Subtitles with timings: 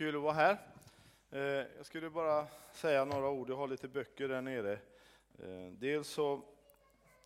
[0.00, 0.58] Kul att vara här.
[1.30, 4.72] Eh, jag skulle bara säga några ord, jag har lite böcker där nere.
[5.38, 6.42] Eh, dels så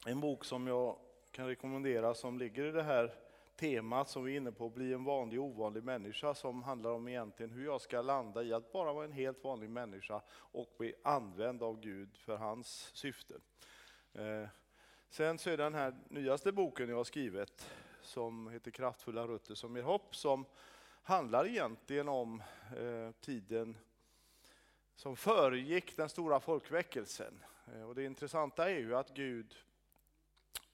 [0.07, 0.97] en bok som jag
[1.31, 3.15] kan rekommendera som ligger i det här
[3.57, 7.51] temat som vi är inne på, bli en vanlig ovanlig människa, som handlar om egentligen
[7.53, 11.63] hur jag ska landa i att bara vara en helt vanlig människa och bli använd
[11.63, 13.35] av Gud för hans syfte.
[14.13, 14.49] Eh,
[15.11, 17.71] sen så är den här nyaste boken jag har skrivit
[18.03, 20.47] som heter Kraftfulla rötter som ger hopp, som
[21.05, 22.43] handlar egentligen om
[22.77, 23.77] eh, tiden
[24.95, 27.45] som föregick den stora folkväckelsen.
[27.67, 29.55] Eh, och det intressanta är ju att Gud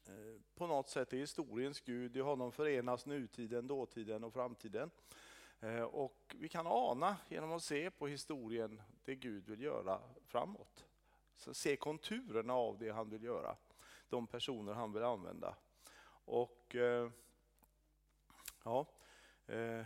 [0.06, 2.16] eh, på något sätt är historiens Gud.
[2.16, 4.90] I honom förenas nutiden, dåtiden och framtiden.
[5.60, 10.84] Eh, och vi kan ana genom att se på historien det Gud vill göra framåt.
[11.36, 13.56] Så se konturerna av det han vill göra,
[14.08, 15.54] de personer han vill använda.
[16.24, 17.10] Och eh,
[18.64, 18.86] ja,
[19.46, 19.84] eh,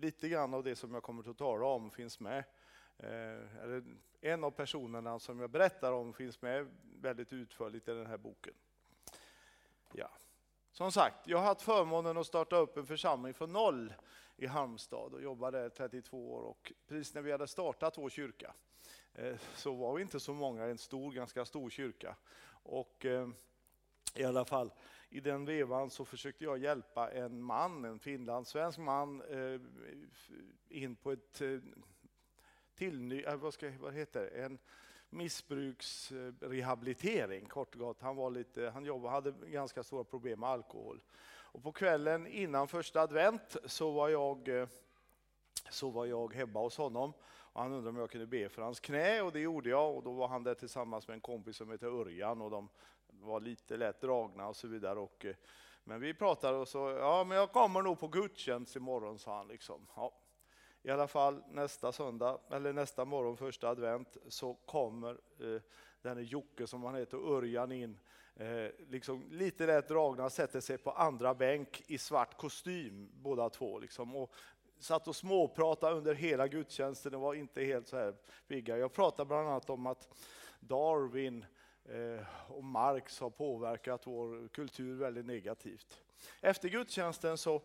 [0.00, 2.44] lite grann av det som jag kommer att tala om finns med.
[2.98, 3.82] Eh,
[4.20, 8.54] en av personerna som jag berättar om finns med väldigt utförligt i den här boken.
[9.92, 10.10] Ja.
[10.72, 13.94] Som sagt, jag har haft förmånen att starta upp en församling från noll
[14.36, 16.42] i Halmstad och jobbade där 32 år.
[16.42, 18.54] Och precis när vi hade startat vår kyrka
[19.14, 22.16] eh, så var vi inte så många, en stor, ganska stor kyrka.
[22.62, 23.28] Och eh,
[24.14, 24.72] i alla fall,
[25.14, 29.60] i den vevan så försökte jag hjälpa en man, en finlandssvensk man, eh,
[30.68, 31.58] in på ett eh,
[32.74, 34.28] tillny, eh, vad, ska, vad heter det?
[34.28, 34.58] en
[35.10, 38.00] missbruksrehabilitering kort och gott.
[38.00, 41.00] Han, var lite, han jobbade, hade ganska stora problem med alkohol.
[41.26, 44.48] Och på kvällen innan första advent så var jag,
[45.70, 47.12] så var jag hemma hos honom.
[47.26, 49.96] Och han undrade om jag kunde be för hans knä och det gjorde jag.
[49.96, 52.68] Och då var han där tillsammans med en kompis som heter Örjan och de
[53.24, 54.98] var lite lätt dragna och så vidare.
[54.98, 55.34] Och, eh,
[55.84, 59.48] men vi pratade och så, ja men jag kommer nog på gudstjänst imorgon, sa han.
[59.48, 59.86] Liksom.
[59.96, 60.12] Ja.
[60.82, 65.62] I alla fall nästa söndag, eller nästa morgon, första advent, så kommer eh,
[66.02, 67.98] denne Jocke som han heter, Örjan in,
[68.36, 73.78] eh, liksom lite lätt dragna, sätter sig på andra bänk i svart kostym båda två.
[73.78, 74.34] Liksom, och
[74.78, 78.14] satt och småpratade under hela gudstjänsten och var inte helt så här
[78.48, 78.78] pigga.
[78.78, 80.08] Jag pratade bland annat om att
[80.60, 81.48] Darwin Eh,
[81.88, 86.02] Eh, och Marx har påverkat vår kultur väldigt negativt.
[86.40, 87.62] Efter gudstjänsten så,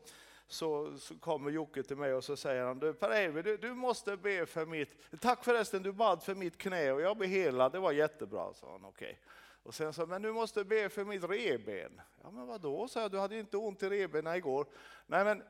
[0.47, 4.18] så, så kommer Jocke till mig och så säger han, du Per du, du måste
[4.18, 7.80] be för mitt, tack förresten du bad för mitt knä och jag blev helad, det
[7.80, 8.85] var jättebra, sa han.
[8.85, 9.16] Okay.
[9.63, 12.01] Och sen sa men du måste be för mitt reben.
[12.24, 14.66] Ja men vadå, sa jag, du hade inte ont i rebenen igår.
[15.06, 15.44] Nej men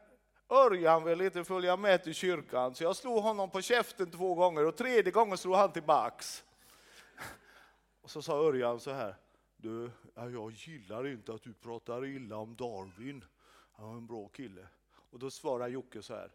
[0.50, 4.66] Örjan ville inte följa med till kyrkan så jag slog honom på käften två gånger
[4.66, 6.44] och tredje gången slog han tillbaks.
[8.10, 9.16] Och så sa Örjan så här,
[9.58, 13.26] du, jag gillar inte att du pratar illa om Darwin.
[13.72, 14.68] Han var en bra kille.
[14.92, 16.32] Och då svarar Jocke så här,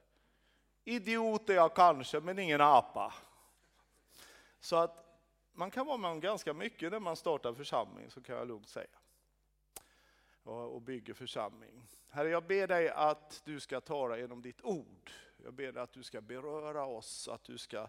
[0.85, 3.15] idiot är jag kanske, men ingen apa.
[4.61, 5.21] Så att
[5.53, 8.69] man kan vara med om ganska mycket när man startar församling, så kan jag lugnt
[8.69, 8.99] säga.
[10.43, 11.87] Och bygger församling.
[12.09, 15.11] Herre, jag ber dig att du ska tala genom ditt ord.
[15.37, 17.89] Jag ber dig att du ska beröra oss, att du ska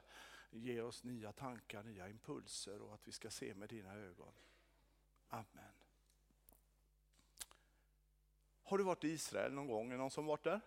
[0.58, 4.34] Ge oss nya tankar, nya impulser och att vi ska se med dina ögon.
[5.30, 5.74] Amen.
[8.64, 9.88] Har du varit i Israel någon gång?
[9.88, 10.62] Är det någon som varit där?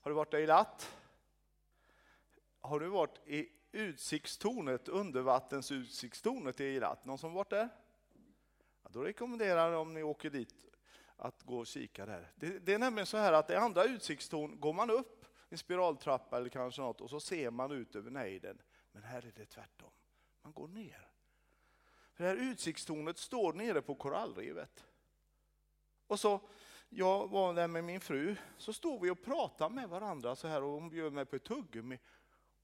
[0.00, 0.96] Har du varit där i Latt?
[2.60, 7.04] Har du varit i utsiktstornet, undervattensutsiktstornet i Eilat?
[7.04, 7.68] Någon som varit där?
[8.82, 10.66] Ja, då rekommenderar jag om ni åker dit
[11.16, 12.32] att gå och kika där.
[12.34, 15.13] Det, det är nämligen så här att i andra utsiktstorn går man upp
[15.54, 18.62] en spiraltrappa eller kanske något och så ser man ut över nejden.
[18.92, 19.90] Men här är det tvärtom.
[20.42, 21.08] Man går ner.
[22.14, 24.84] För det här utsiktstornet står nere på korallrevet.
[26.06, 26.40] Och så,
[26.88, 30.62] jag var där med min fru, så stod vi och pratade med varandra så här
[30.62, 31.98] och hon bjöd mig på ett tuggummi.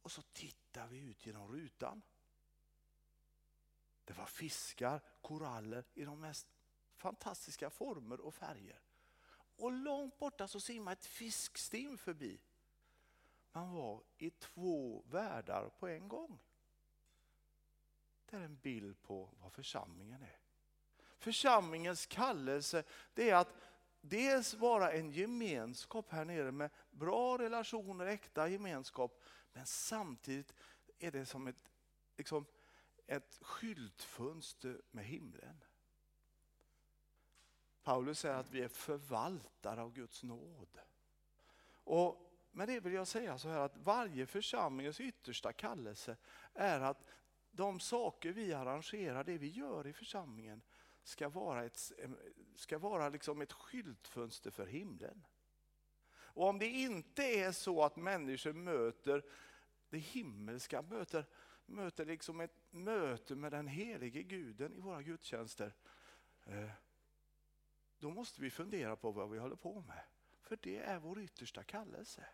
[0.02, 2.02] Och så tittar vi ut genom rutan.
[4.04, 6.48] Det var fiskar, koraller i de mest
[6.96, 8.80] fantastiska former och färger.
[9.56, 12.40] Och långt borta så simmade ett fiskstim förbi.
[13.52, 16.38] Man var i två världar på en gång.
[18.26, 20.38] Det är en bild på vad församlingen är.
[21.18, 22.84] Församlingens kallelse
[23.14, 23.54] det är att
[24.00, 29.22] dels vara en gemenskap här nere med bra relationer, äkta gemenskap,
[29.52, 30.54] men samtidigt
[30.98, 31.70] är det som ett,
[32.16, 32.46] liksom,
[33.06, 35.64] ett skyltfönster med himlen.
[37.82, 40.78] Paulus säger att vi är förvaltare av Guds nåd.
[41.72, 46.16] Och med det vill jag säga så här att varje församlingens yttersta kallelse
[46.54, 47.04] är att
[47.50, 50.62] de saker vi arrangerar, det vi gör i församlingen,
[51.02, 51.92] ska vara ett,
[52.56, 55.26] ska vara liksom ett skyltfönster för himlen.
[56.32, 59.22] Och om det inte är så att människor möter
[59.88, 61.26] det himmelska, möter,
[61.66, 65.74] möter liksom ett möte med den helige guden i våra gudstjänster,
[66.44, 66.70] eh,
[67.98, 70.02] då måste vi fundera på vad vi håller på med.
[70.40, 72.24] För det är vår yttersta kallelse.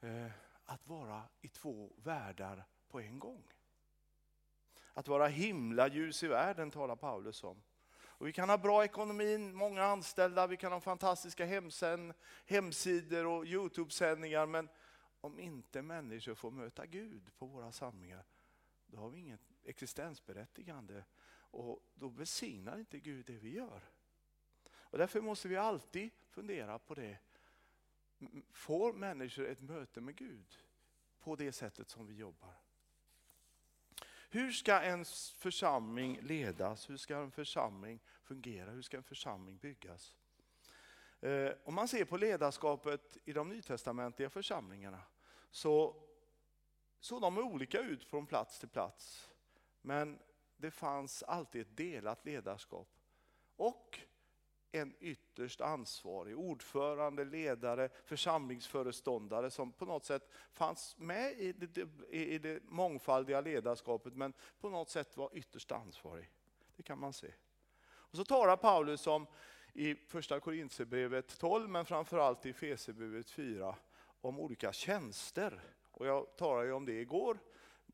[0.00, 0.30] Eh,
[0.64, 3.52] att vara i två världar på en gång.
[4.92, 7.62] Att vara himla ljus i världen talar Paulus om.
[8.18, 12.12] Och vi kan ha bra ekonomi, många anställda, vi kan ha fantastiska hemsen,
[12.46, 14.46] hemsidor och Youtube-sändningar.
[14.46, 14.68] Men
[15.20, 18.24] om inte människor får möta Gud på våra samlingar,
[18.86, 21.04] då har vi inget existensberättigande.
[21.50, 23.82] Och då besignar inte Gud det vi gör.
[24.70, 27.18] Och därför måste vi alltid fundera på det.
[28.52, 30.58] Får människor ett möte med Gud
[31.20, 32.54] på det sättet som vi jobbar?
[34.30, 35.04] Hur ska en
[35.36, 36.90] församling ledas?
[36.90, 38.70] Hur ska en församling fungera?
[38.70, 40.16] Hur ska en församling byggas?
[41.20, 45.02] Eh, om man ser på ledarskapet i de nytestamentliga församlingarna
[45.50, 46.02] så
[47.00, 49.30] såg de olika ut från plats till plats.
[49.82, 50.18] Men
[50.56, 52.88] det fanns alltid ett delat ledarskap.
[53.56, 54.00] Och
[54.72, 62.38] en ytterst ansvarig ordförande, ledare, församlingsföreståndare som på något sätt fanns med i det, i
[62.38, 66.30] det mångfaldiga ledarskapet men på något sätt var ytterst ansvarig.
[66.76, 67.32] Det kan man se.
[67.88, 69.26] Och så talar Paulus om
[69.72, 73.76] i första Korintierbrevet 12 men framförallt i Fesebrevet 4
[74.20, 75.60] om olika tjänster.
[75.90, 77.38] Och jag talade ju om det igår.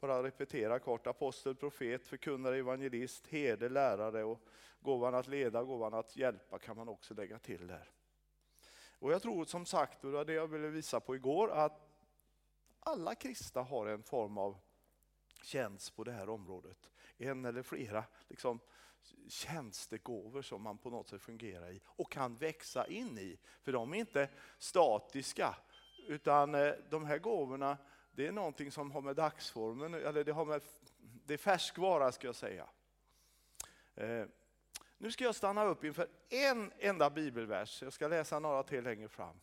[0.04, 1.06] Bara repetera kort.
[1.06, 4.40] Apostel, profet, förkunnare, evangelist, herde, lärare och
[4.80, 7.90] gåvan att leda, gåvan att hjälpa kan man också lägga till där.
[8.98, 11.80] Och jag tror som sagt, och det var det jag ville visa på igår, att
[12.80, 14.56] alla kristna har en form av
[15.42, 16.90] tjänst på det här området.
[17.16, 18.60] En eller flera liksom,
[19.28, 23.38] tjänstegåvor som man på något sätt fungerar i och kan växa in i.
[23.62, 24.28] För de är inte
[24.58, 25.54] statiska,
[26.06, 27.78] utan eh, de här gåvorna
[28.14, 30.62] det är någonting som har med dagsformen, eller det har med,
[31.26, 32.66] det är färskvara ska jag säga.
[33.94, 34.24] Eh,
[34.98, 39.08] nu ska jag stanna upp inför en enda bibelvers, jag ska läsa några till längre
[39.08, 39.40] fram.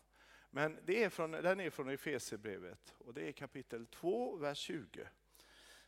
[0.49, 5.07] Men det är från, den är från Efesierbrevet och det är kapitel 2, vers 20.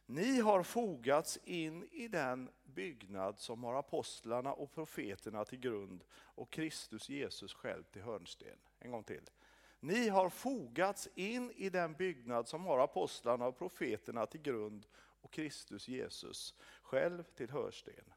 [0.05, 6.49] Ni har fogats in i den byggnad som har apostlarna och profeterna till grund och
[6.49, 8.57] Kristus Jesus själv till hörnsten.
[8.79, 9.29] En gång till.
[9.83, 15.33] Ni har fogats in i den byggnad som har apostlarna och profeterna till grund och
[15.33, 18.13] Kristus Jesus själv till hörsten.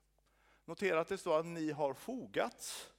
[0.64, 2.92] Notera att det står att ni har fogats.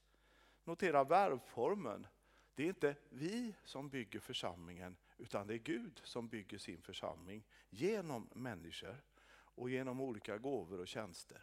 [0.63, 2.07] Notera verbformen.
[2.55, 7.47] Det är inte vi som bygger församlingen utan det är Gud som bygger sin församling
[7.69, 11.41] genom människor och genom olika gåvor och tjänster.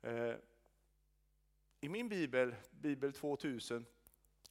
[0.00, 0.34] Eh,
[1.80, 3.86] I min bibel, Bibel 2000,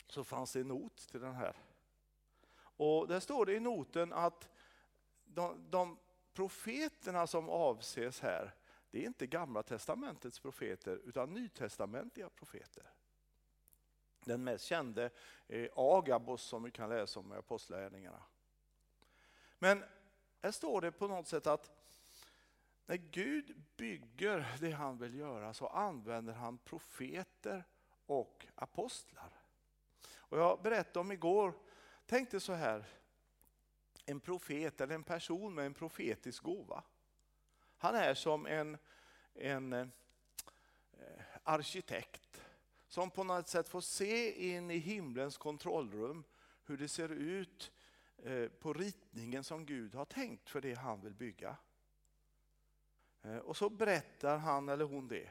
[0.07, 1.55] så fanns det en not till den här.
[2.59, 4.49] Och där står det i noten att
[5.25, 5.97] de, de
[6.33, 8.55] profeterna som avses här,
[8.91, 12.91] det är inte gamla testamentets profeter utan nytestamentliga profeter.
[14.25, 15.09] Den mest kände
[15.47, 18.23] är Agabos som vi kan läsa om i Apostlagärningarna.
[19.59, 19.83] Men
[20.41, 21.71] här står det på något sätt att
[22.85, 27.63] när Gud bygger det han vill göra så använder han profeter
[28.05, 29.36] och apostlar.
[30.29, 31.53] Och jag berättade om igår,
[32.05, 32.85] tänkte så här,
[34.05, 36.83] en profet eller en person med en profetisk gåva.
[37.77, 38.77] Han är som en,
[39.33, 39.87] en eh,
[41.43, 42.41] arkitekt
[42.87, 46.23] som på något sätt får se in i himlens kontrollrum
[46.65, 47.71] hur det ser ut
[48.17, 51.57] eh, på ritningen som Gud har tänkt för det han vill bygga.
[53.21, 55.29] Eh, och så berättar han eller hon det.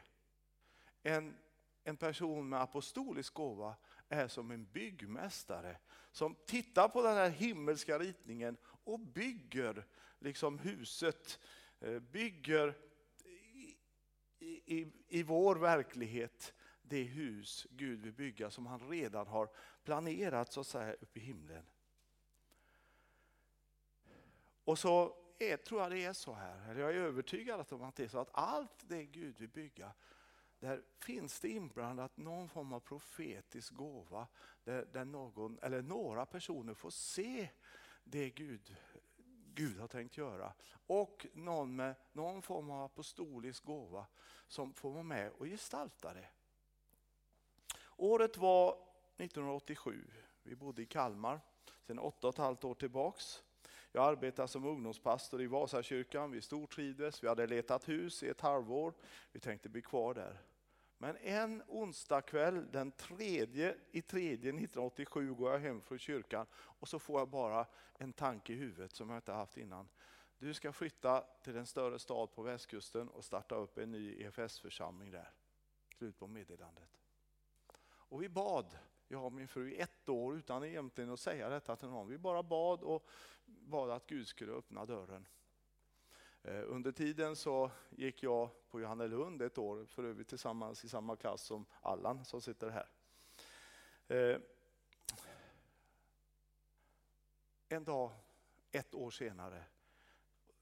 [1.03, 1.37] En,
[1.83, 3.75] en person med apostolisk gåva
[4.09, 5.77] är som en byggmästare
[6.11, 9.85] som tittar på den här himmelska ritningen och bygger
[10.19, 11.39] liksom huset,
[11.79, 12.73] eh, bygger
[14.39, 19.49] i, i, i vår verklighet det hus Gud vill bygga som han redan har
[19.83, 21.65] planerat så att säga uppe i himlen.
[24.63, 27.95] Och så är, tror jag det är så här, eller jag är övertygad om att
[27.95, 29.93] det är så att allt det Gud vill bygga
[30.59, 34.27] där finns det inblandat någon form av profetisk gåva
[34.63, 37.49] där, där någon eller några personer får se
[38.03, 38.75] det Gud,
[39.53, 40.53] Gud har tänkt göra.
[40.87, 44.05] Och någon med någon form av apostolisk gåva
[44.47, 46.29] som får vara med och gestalta det.
[47.97, 48.69] Året var
[49.17, 50.11] 1987.
[50.43, 51.41] Vi bodde i Kalmar
[51.81, 53.43] sedan åtta och ett halvt år tillbaks.
[53.91, 56.31] Jag arbetade som ungdomspastor i Vasakyrkan.
[56.31, 57.23] Vi stortrivdes.
[57.23, 58.93] Vi hade letat hus i ett halvår.
[59.31, 60.41] Vi tänkte bli kvar där.
[60.97, 66.99] Men en onsdagkväll den tredje i tredje 1987 går jag hem från kyrkan och så
[66.99, 69.89] får jag bara en tanke i huvudet som jag inte haft innan.
[70.39, 75.11] Du ska flytta till en större stad på västkusten och starta upp en ny EFS-församling
[75.11, 75.31] där.
[75.97, 76.89] Slut på meddelandet.
[77.87, 78.77] Och vi bad,
[79.07, 82.07] jag och min fru, i ett år utan egentligen att säga detta till någon.
[82.07, 83.07] Vi bara bad och
[83.45, 85.27] bad att Gud skulle öppna dörren.
[86.47, 91.15] Eh, under tiden så gick jag på Johannelund ett år, för övrigt tillsammans i samma
[91.15, 92.89] klass som Allan som sitter här.
[94.07, 94.41] Eh,
[97.69, 98.11] en dag,
[98.71, 99.57] ett år senare,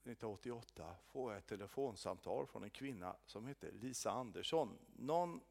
[0.03, 4.77] 1988, får jag ett telefonsamtal från en kvinna som heter Lisa Andersson.
[4.95, 5.41] Någon,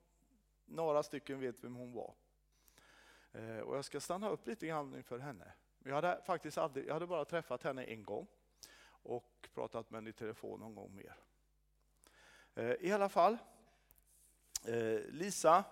[0.64, 2.14] några stycken vet vem hon var.
[3.32, 5.52] Eh, och jag ska stanna upp lite grann inför henne.
[5.78, 8.26] Jag hade faktiskt aldrig, jag hade bara träffat henne en gång
[8.86, 11.16] och pratat med henne i telefon någon gång mer.
[12.54, 13.36] Eh, I alla fall,
[14.64, 15.64] eh, Lisa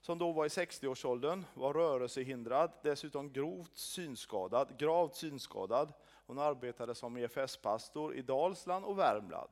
[0.00, 5.92] som då var i 60-årsåldern var rörelsehindrad, dessutom grovt synskadad, gravt synskadad.
[6.26, 9.50] Hon arbetade som EFS-pastor i Dalsland och Värmland.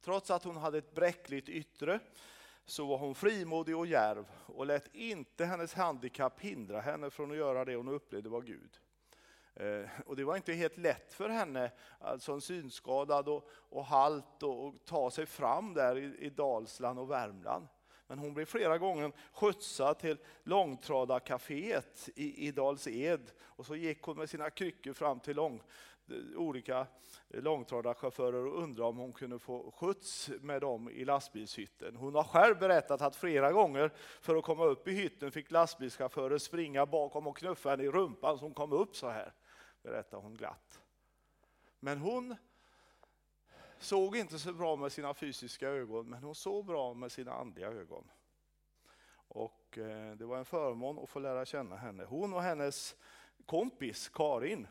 [0.00, 2.00] Trots att hon hade ett bräckligt yttre
[2.66, 7.36] så var hon frimodig och järv och lät inte hennes handikapp hindra henne från att
[7.36, 8.80] göra det hon upplevde var Gud.
[9.56, 14.42] Eh, och det var inte helt lätt för henne, alltså en synskadad och, och halt,
[14.42, 17.68] och, och ta sig fram där i, i Dalsland och Värmland.
[18.06, 24.02] Men hon blev flera gånger skjutsad till långtradarkaféet i, i Dals Ed och så gick
[24.02, 25.62] hon med sina kryckor fram till lång,
[26.36, 26.86] olika
[27.28, 31.96] långtradarchaufförer och undrade om hon kunde få skjuts med dem i lastbilshytten.
[31.96, 36.38] Hon har själv berättat att flera gånger för att komma upp i hytten fick lastbilschaufförer
[36.38, 39.32] springa bakom och knuffa henne i rumpan så hon kom upp så här
[39.84, 40.80] berättar hon glatt.
[41.80, 42.36] Men hon
[43.78, 47.68] såg inte så bra med sina fysiska ögon, men hon såg bra med sina andliga
[47.68, 48.10] ögon.
[49.28, 52.04] Och eh, det var en förmån att få lära känna henne.
[52.04, 52.96] Hon och hennes
[53.46, 54.66] kompis Karin,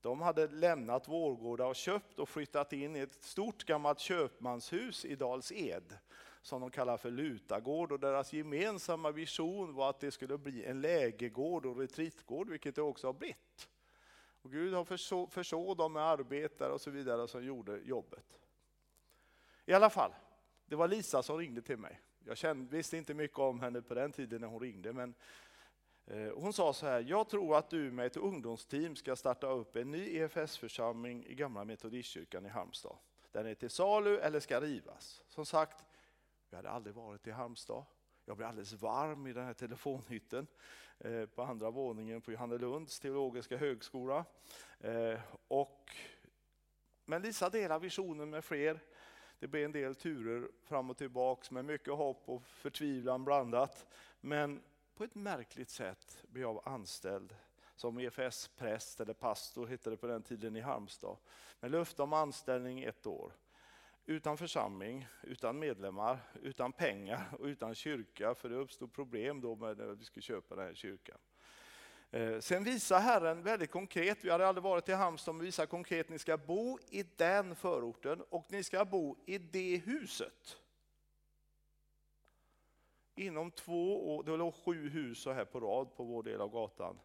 [0.00, 5.16] de hade lämnat Vårgårda och köpt och flyttat in i ett stort gammalt köpmanshus i
[5.16, 5.98] Dals Ed
[6.42, 10.80] som de kallar för Lutagård och deras gemensamma vision var att det skulle bli en
[10.80, 13.68] lägergård och retreatgård, vilket det också har blivit.
[14.44, 14.84] Och Gud har
[15.26, 18.38] förså, dem med arbetare och så vidare som gjorde jobbet.
[19.66, 20.14] I alla fall,
[20.66, 22.00] det var Lisa som ringde till mig.
[22.24, 25.14] Jag kände, visste inte mycket om henne på den tiden när hon ringde, men
[26.06, 29.76] eh, hon sa så här, jag tror att du med ett ungdomsteam ska starta upp
[29.76, 32.96] en ny EFS-församling i gamla metodistkyrkan i Halmstad.
[33.32, 35.22] Den är till salu eller ska rivas.
[35.28, 35.84] Som sagt,
[36.50, 37.84] vi hade aldrig varit i Halmstad.
[38.24, 40.46] Jag blev alldeles varm i den här telefonhytten.
[40.98, 44.24] Eh, på andra våningen på Johannelunds teologiska högskola.
[44.80, 45.90] Eh, och,
[47.04, 48.80] men Lisa delar visionen med fler.
[49.38, 53.86] Det blir en del turer fram och tillbaks med mycket hopp och förtvivlan blandat.
[54.20, 54.62] Men
[54.94, 57.36] på ett märkligt sätt blir jag anställd
[57.76, 61.16] som EFS-präst eller pastor hette det på den tiden i Halmstad.
[61.60, 63.32] Med löfte om anställning ett år
[64.06, 69.78] utan församling, utan medlemmar, utan pengar och utan kyrka, för det uppstod problem då med
[69.78, 71.18] när vi skulle köpa den här kyrkan.
[72.10, 76.08] Eh, sen visar Herren väldigt konkret, vi hade aldrig varit i Halmstad, men visar konkret,
[76.08, 80.56] ni ska bo i den förorten och ni ska bo i det huset.
[83.14, 86.50] Inom två år, det låg sju hus så här på rad på vår del av
[86.50, 87.00] gatan.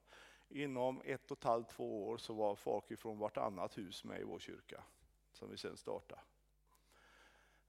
[0.50, 4.24] Inom ett och ett halvt, två år så var folk ifrån vartannat hus med i
[4.24, 4.84] vår kyrka,
[5.32, 6.22] som vi sen startade.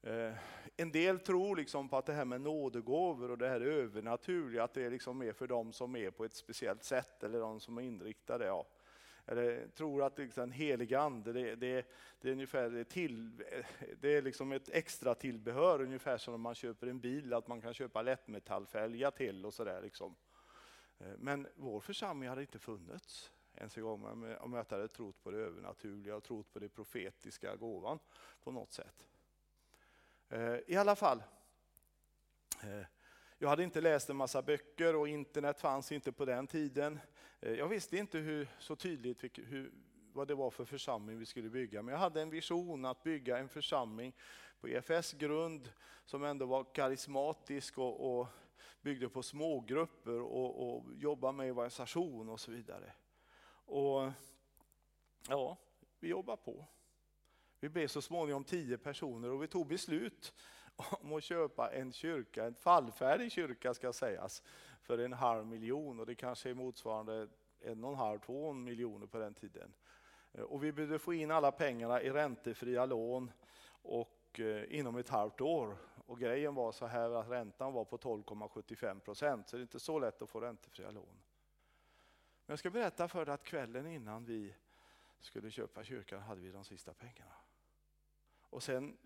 [0.03, 0.33] Eh,
[0.77, 4.75] en del tror liksom på att det här med nådegåvor och det här övernaturliga, att
[4.75, 7.61] det liksom är liksom mer för dem som är på ett speciellt sätt eller de
[7.61, 8.45] som är inriktade.
[8.45, 8.67] Ja.
[9.27, 11.87] Eller tror att liksom en helig ande, det, det,
[12.21, 13.37] det är ungefär till,
[14.01, 17.61] det är liksom ett extra tillbehör, ungefär som om man köper en bil, att man
[17.61, 19.83] kan köpa lättmetallfälgar till och sådär.
[19.83, 20.17] Liksom.
[20.99, 24.05] Eh, men vår församling hade inte funnits ens en gång
[24.41, 27.99] om jag inte hade trott på det övernaturliga och trott på det profetiska gåvan
[28.43, 29.10] på något sätt.
[30.33, 31.23] Eh, I alla fall,
[32.63, 32.87] eh,
[33.39, 37.01] jag hade inte läst en massa böcker och internet fanns inte på den tiden.
[37.41, 39.73] Eh, jag visste inte hur, så tydligt hur,
[40.13, 43.39] vad det var för församling vi skulle bygga, men jag hade en vision att bygga
[43.39, 44.15] en församling
[44.61, 45.73] på EFS grund
[46.05, 48.27] som ändå var karismatisk och, och
[48.81, 52.93] byggde på smågrupper och, och jobba med evangelisation och så vidare.
[53.65, 54.11] Och
[55.29, 55.57] ja,
[56.01, 56.67] vi jobbar på.
[57.61, 60.35] Vi blev så småningom tio personer och vi tog beslut
[60.77, 64.43] om att köpa en kyrka, en fallfärdig kyrka ska sägas,
[64.83, 67.29] för en halv miljon och det kanske är motsvarande
[67.61, 69.75] en och en halv, två miljoner på den tiden.
[70.33, 73.31] Eh, och vi behövde få in alla pengarna i räntefria lån
[73.83, 75.77] och eh, inom ett halvt år.
[76.07, 79.81] Och grejen var så här att räntan var på 12,75 procent, så det är inte
[79.81, 81.23] så lätt att få räntefria lån.
[82.47, 84.55] Men jag ska berätta för dig att kvällen innan vi
[85.21, 87.35] skulle köpa kyrkan hade vi de sista pengarna.
[88.51, 88.97] Och sen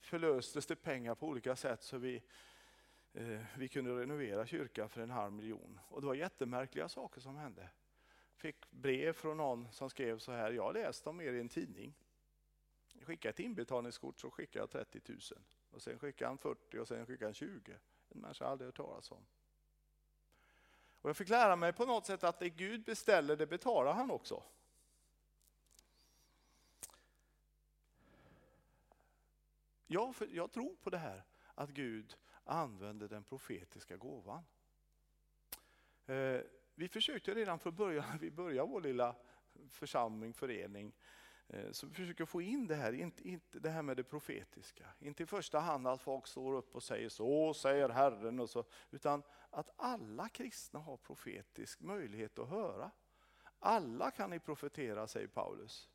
[0.00, 2.22] förlöstes det pengar på olika sätt så vi,
[3.12, 5.80] eh, vi kunde renovera kyrkan för en halv miljon.
[5.88, 7.68] Och det var jättemärkliga saker som hände.
[8.34, 11.48] Fick brev från någon som skrev så här, jag har läst om er i en
[11.48, 11.94] tidning.
[13.02, 15.18] Skicka ett inbetalningskort så skickar jag 30 000.
[15.70, 17.72] Och sen skickar han 40 och sen skickar han 20.
[18.08, 19.26] En människa jag aldrig hört talas om.
[21.00, 24.10] Och jag fick lära mig på något sätt att det Gud beställer, det betalar han
[24.10, 24.42] också.
[29.90, 34.44] Jag, jag tror på det här att Gud använder den profetiska gåvan.
[36.06, 36.40] Eh,
[36.74, 39.16] vi försökte redan från början, när vi började vår lilla
[39.68, 40.94] församling, förening,
[41.46, 44.86] eh, så vi försöker få in det här, inte, inte det här med det profetiska.
[44.98, 48.64] Inte i första hand att folk står upp och säger så säger Herren, och så,
[48.90, 52.90] utan att alla kristna har profetisk möjlighet att höra.
[53.58, 55.88] Alla kan ni profetera, säger Paulus.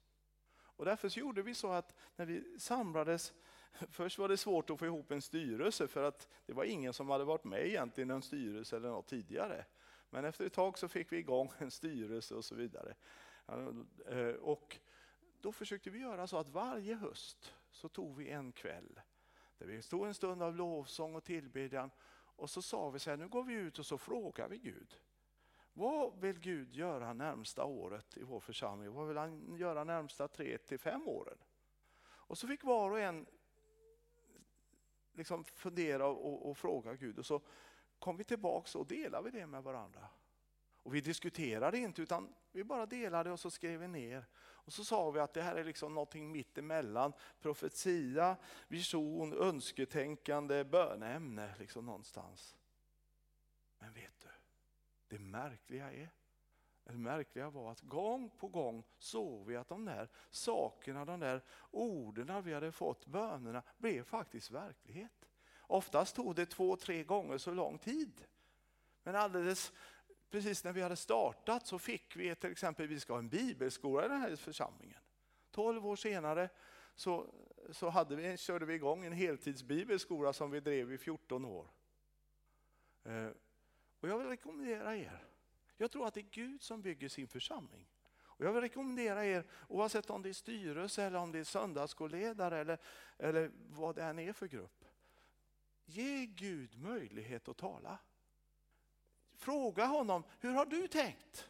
[0.75, 3.33] Och därför så gjorde vi så att när vi samlades,
[3.91, 7.09] först var det svårt att få ihop en styrelse för att det var ingen som
[7.09, 9.65] hade varit med egentligen i en styrelse eller något tidigare.
[10.09, 12.95] Men efter ett tag så fick vi igång en styrelse och så vidare.
[14.07, 14.79] Eh, och
[15.41, 18.99] då försökte vi göra så att varje höst så tog vi en kväll
[19.57, 21.91] där vi stod en stund av lovsång och tillbedjan
[22.35, 24.97] och så sa vi så här, nu går vi ut och så frågar vi Gud.
[25.73, 28.93] Vad vill Gud göra närmsta året i vår församling?
[28.93, 31.37] Vad vill han göra närmsta tre till fem åren?
[32.05, 33.25] Och så fick var och en
[35.13, 37.19] liksom fundera och, och fråga Gud.
[37.19, 37.41] Och så
[37.99, 40.07] kom vi tillbaka och delade det med varandra.
[40.83, 44.25] Och vi diskuterade inte utan vi bara delade och så skrev vi ner.
[44.35, 50.63] Och så sa vi att det här är liksom någonting mitt emellan profetia, vision, önsketänkande,
[50.63, 52.55] böneämne liksom någonstans.
[53.79, 54.29] Men vet du,
[55.07, 56.09] det märkliga är,
[56.91, 61.41] det märkliga var att gång på gång såg vi att de där sakerna, de där
[61.71, 65.29] orden vi hade fått, bönerna, blev faktiskt verklighet.
[65.59, 68.25] Oftast tog det två, tre gånger så lång tid.
[69.03, 69.73] Men alldeles
[70.29, 74.05] precis när vi hade startat så fick vi till exempel, vi ska ha en bibelskola
[74.05, 74.99] i den här församlingen.
[75.51, 76.49] Tolv år senare
[76.95, 77.33] så,
[77.71, 81.67] så hade vi, körde vi igång en heltidsbibelskola som vi drev i 14 år.
[83.03, 83.29] Eh,
[83.99, 85.23] och jag vill rekommendera er,
[85.77, 87.87] jag tror att det är Gud som bygger sin församling.
[88.21, 92.59] Och jag vill rekommendera er, oavsett om det är styrelse eller om det är söndagsskolledare
[92.59, 92.77] eller,
[93.17, 94.85] eller vad det än är för grupp.
[95.85, 97.97] Ge Gud möjlighet att tala.
[99.35, 101.49] Fråga honom, hur har du tänkt?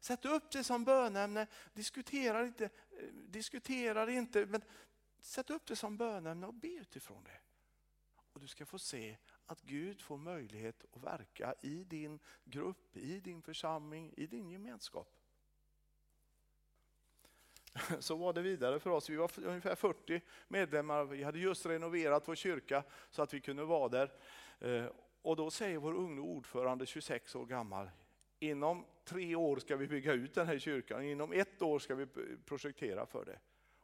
[0.00, 2.70] Sätt upp det som bönämne, diskutera inte, eh,
[3.12, 4.62] diskutera inte, men
[5.20, 7.40] sätt upp det som bönämne och be utifrån det.
[8.32, 13.20] Och du ska få se att Gud får möjlighet att verka i din grupp, i
[13.20, 15.12] din församling, i din gemenskap.
[18.00, 19.10] Så var det vidare för oss.
[19.10, 21.04] Vi var ungefär 40 medlemmar.
[21.04, 24.12] Vi hade just renoverat vår kyrka så att vi kunde vara där.
[24.58, 24.86] Eh,
[25.22, 27.90] och då säger vår unge ordförande, 26 år gammal,
[28.38, 32.06] inom tre år ska vi bygga ut den här kyrkan, inom ett år ska vi
[32.44, 33.38] projektera för det.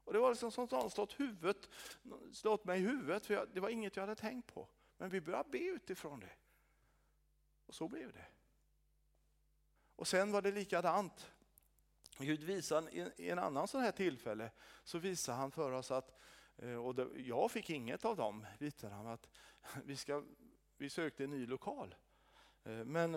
[0.04, 1.68] Och det var liksom som att slått, huvudet,
[2.32, 4.68] slått mig i huvudet, för jag, det var inget jag hade tänkt på.
[5.02, 6.30] Men vi började be utifrån det.
[7.66, 8.24] Och så blev det.
[9.96, 11.30] Och sen var det likadant.
[12.18, 14.50] Gud visade i en annan sån här tillfälle,
[14.84, 16.18] så visade han för oss att,
[16.56, 19.28] eh, och det, jag fick inget av dem, visade han att
[19.84, 20.24] vi, ska,
[20.76, 21.94] vi sökte en ny lokal.
[22.64, 23.14] Eh, men,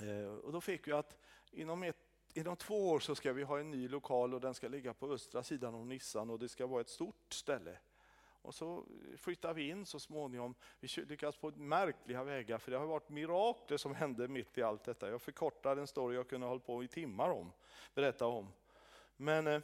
[0.00, 1.16] eh, och då fick vi att
[1.50, 1.98] inom, ett,
[2.34, 5.12] inom två år så ska vi ha en ny lokal och den ska ligga på
[5.12, 7.78] östra sidan om Nissan och det ska vara ett stort ställe.
[8.42, 8.84] Och så
[9.16, 10.54] flyttade vi in så småningom.
[10.80, 14.84] Vi lyckades på märkliga vägar, för det har varit mirakler som hände mitt i allt
[14.84, 15.10] detta.
[15.10, 17.52] Jag förkortar en story jag kunde hålla på i timmar om,
[17.94, 18.52] berätta om.
[19.16, 19.60] Men eh,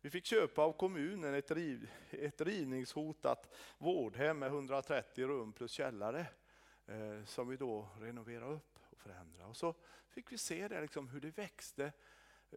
[0.00, 6.26] vi fick köpa av kommunen ett, riv, ett rivningshotat vårdhem med 130 rum plus källare,
[6.86, 9.50] eh, som vi då renoverade upp och förändrade.
[9.50, 9.74] Och så
[10.08, 11.92] fick vi se det, liksom, hur det växte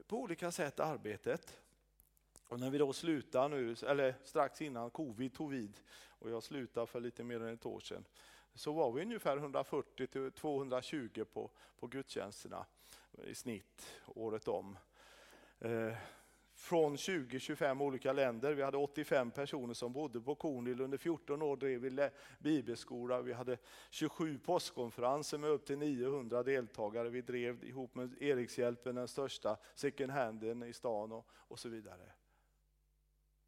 [0.08, 1.65] på olika sätt, arbetet.
[2.56, 6.88] Och när vi då slutade nu, eller strax innan covid tog vid och jag slutade
[6.88, 8.06] för lite mer än ett år sedan,
[8.54, 12.66] så var vi ungefär 140 till 220 på, på gudstjänsterna
[13.26, 14.78] i snitt året om.
[15.60, 15.94] Eh,
[16.54, 18.54] från 20-25 olika länder.
[18.54, 20.82] Vi hade 85 personer som bodde på Kornhill.
[20.82, 23.22] Under 14 år drev vi bibelskola.
[23.22, 23.58] Vi hade
[23.90, 27.10] 27 postkonferenser med upp till 900 deltagare.
[27.10, 32.12] Vi drev ihop med Erikshjälpen den största second handen i stan och, och så vidare.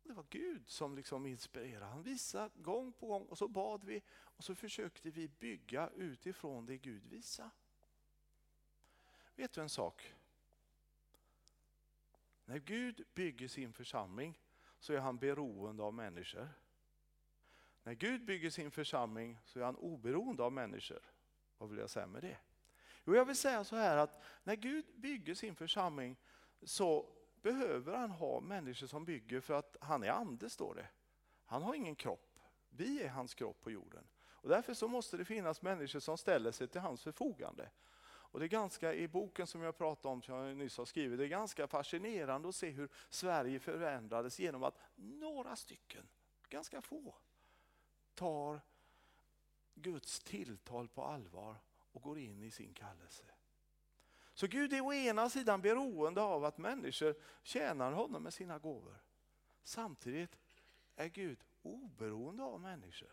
[0.07, 1.85] Det var Gud som liksom inspirerade.
[1.85, 6.65] Han visade gång på gång och så bad vi och så försökte vi bygga utifrån
[6.65, 7.49] det Gud visade.
[9.35, 10.13] Vet du en sak?
[12.45, 14.39] När Gud bygger sin församling
[14.79, 16.49] så är han beroende av människor.
[17.83, 21.01] När Gud bygger sin församling så är han oberoende av människor.
[21.57, 22.37] Vad vill jag säga med det?
[23.05, 26.17] Jo, jag vill säga så här att när Gud bygger sin församling
[26.61, 30.87] så behöver han ha människor som bygger för att han är ande, står det.
[31.45, 32.39] Han har ingen kropp.
[32.69, 34.07] Vi är hans kropp på jorden.
[34.19, 37.69] Och därför så måste det finnas människor som ställer sig till hans förfogande.
[38.05, 41.19] Och det är ganska, I boken som jag pratade om, som jag nyss har skrivit,
[41.19, 46.07] det är ganska fascinerande att se hur Sverige förändrades genom att några stycken,
[46.49, 47.15] ganska få,
[48.15, 48.61] tar
[49.75, 51.55] Guds tilltal på allvar
[51.91, 53.23] och går in i sin kallelse.
[54.37, 59.03] Så Gud är å ena sidan beroende av att människor tjänar honom med sina gåvor.
[59.63, 60.37] Samtidigt
[60.95, 63.11] är Gud oberoende av människor.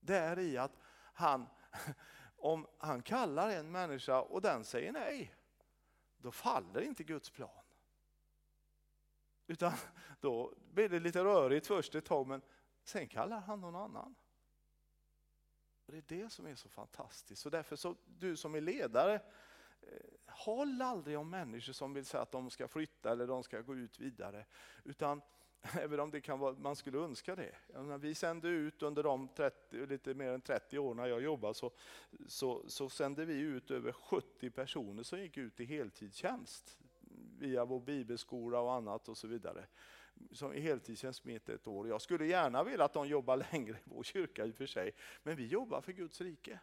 [0.00, 0.72] Där i att
[1.12, 1.46] han,
[2.36, 5.34] om han kallar en människa och den säger nej,
[6.16, 7.64] då faller inte Guds plan.
[9.46, 9.72] Utan
[10.20, 12.42] då blir det lite rörigt först ett tag, men
[12.84, 14.14] sen kallar han någon annan.
[15.86, 17.42] Och Det är det som är så fantastiskt.
[17.42, 19.20] Så därför, så, du som är ledare,
[20.26, 23.76] håll aldrig om människor som vill säga att de ska flytta eller de ska gå
[23.76, 24.46] ut vidare.
[24.84, 25.22] Utan
[25.80, 27.54] Även om det kan vara, man skulle önska det.
[27.68, 31.54] När vi sände ut under de 30, lite mer än 30 år när jag jobbade
[31.54, 31.70] så,
[32.26, 36.78] så, så sände vi ut över 70 personer som gick ut i heltidstjänst
[37.38, 39.66] via vår bibelskola och annat och så vidare.
[40.32, 41.88] Som i heltidstjänst mitt ett år.
[41.88, 44.92] Jag skulle gärna vilja att de jobbar längre i vår kyrka i och för sig.
[45.22, 46.60] Men vi jobbar för Guds rike.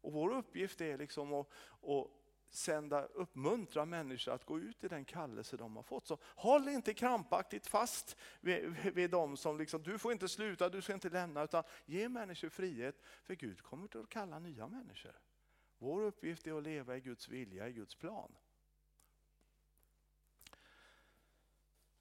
[0.00, 1.48] Och vår uppgift är liksom att,
[1.82, 2.10] att
[2.50, 6.06] sända, uppmuntra människor att gå ut i den kallelse de har fått.
[6.06, 10.82] Så håll inte krampaktigt fast vid, vid dem som liksom, du får inte sluta, du
[10.82, 13.02] ska inte lämna, utan ge människor frihet.
[13.22, 15.20] För Gud kommer att kalla nya människor.
[15.78, 18.32] Vår uppgift är att leva i Guds vilja, i Guds plan.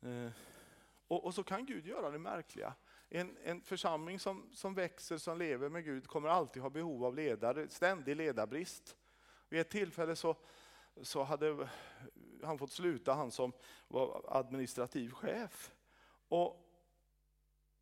[0.01, 0.31] Eh,
[1.07, 2.73] och, och, så kan Gud göra det märkliga.
[3.09, 7.15] En, en församling som, som växer, som lever med Gud, kommer alltid ha behov av
[7.15, 8.95] ledare, ständig ledarbrist.
[9.55, 10.35] Vid ett tillfälle så,
[11.01, 11.67] så hade
[12.43, 13.53] han fått sluta, han som
[13.87, 15.71] var administrativ chef.
[16.27, 16.69] Och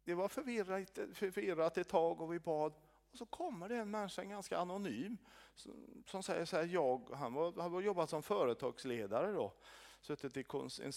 [0.04, 2.74] det var förvirrat, förvirrat ett tag och vi bad.
[3.12, 5.18] Och så kommer det en människa, en ganska anonym,
[5.56, 9.54] som, som säger så här, jag, han var, han var jobbat som företagsledare då,
[10.02, 10.94] suttit i en, en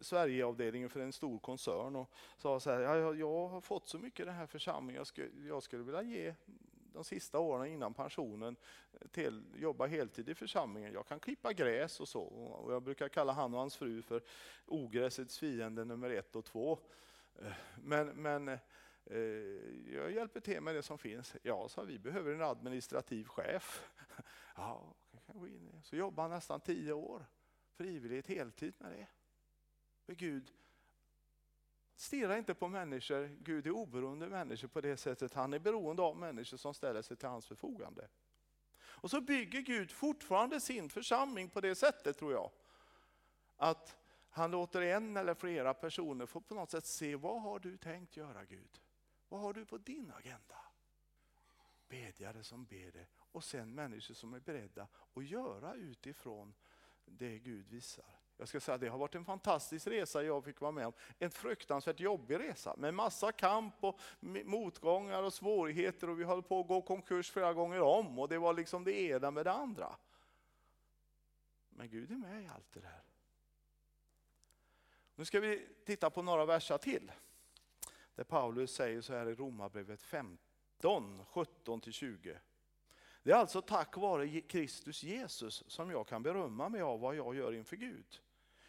[0.00, 4.20] Sverigeavdelning för en stor koncern och sa så här, jag, jag har fått så mycket
[4.20, 6.34] i den här församlingen, jag skulle, jag skulle vilja ge
[6.96, 8.56] de sista åren innan pensionen
[9.10, 10.92] till jobba heltid i församlingen.
[10.92, 12.22] Jag kan klippa gräs och så.
[12.22, 14.22] Och jag brukar kalla han och hans fru för
[14.66, 16.78] ogräsets fiende nummer ett och två.
[17.34, 18.48] Eh, men, men
[19.04, 19.20] eh,
[19.94, 21.34] jag hjälper till med det som finns.
[21.42, 23.90] Ja, sa vi behöver en administrativ chef.
[24.58, 24.94] Ja,
[25.26, 25.80] kan gå in.
[25.82, 27.26] Så jobbar han nästan tio år
[27.76, 29.06] frivilligt heltid med det.
[30.06, 30.52] För Gud
[31.96, 35.34] Stirra inte på människor, Gud är oberoende människor på det sättet.
[35.34, 38.08] Han är beroende av människor som ställer sig till hans förfogande.
[38.78, 42.50] Och så bygger Gud fortfarande sin församling på det sättet tror jag.
[43.56, 43.96] Att
[44.30, 48.16] han låter en eller flera personer få på något sätt se vad har du tänkt
[48.16, 48.80] göra Gud?
[49.28, 50.56] Vad har du på din agenda?
[51.88, 56.54] Bedjare som ber det och sen människor som är beredda att göra utifrån
[57.04, 58.15] det Gud visar.
[58.38, 60.92] Jag ska säga det har varit en fantastisk resa jag fick vara med om.
[61.18, 66.60] En fruktansvärt jobbig resa med massa kamp och motgångar och svårigheter och vi höll på
[66.60, 69.96] att gå konkurs flera gånger om och det var liksom det ena med det andra.
[71.68, 73.02] Men Gud är med i allt det där.
[75.14, 77.12] Nu ska vi titta på några verser till.
[78.14, 82.38] Där Paulus säger så här i Romarbrevet 15, 17-20.
[83.22, 87.34] Det är alltså tack vare Kristus Jesus som jag kan berömma mig av vad jag
[87.34, 88.20] gör inför Gud.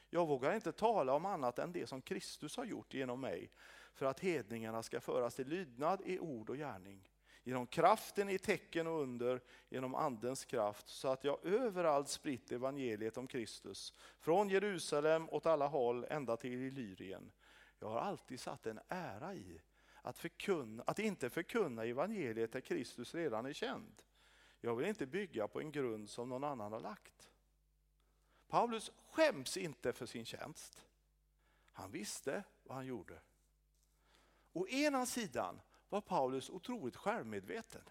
[0.10, 3.52] Jag vågar inte tala om annat än det som Kristus har gjort genom mig
[3.94, 7.10] för att hedningarna ska föras till lydnad i ord och gärning.
[7.44, 13.18] Genom kraften i tecken och under, genom andens kraft, så att jag överallt spritt evangeliet
[13.18, 17.32] om Kristus, från Jerusalem åt alla håll ända till Illyrien.
[17.80, 19.62] Jag har alltid satt en ära i
[20.02, 24.04] att, förkunna, att inte förkunna evangeliet där Kristus redan är känd.
[24.62, 27.30] Jag vill inte bygga på en grund som någon annan har lagt.
[28.48, 30.86] Paulus skäms inte för sin tjänst.
[31.72, 33.20] Han visste vad han gjorde.
[34.54, 37.82] Å ena sidan var Paulus otroligt självmedveten.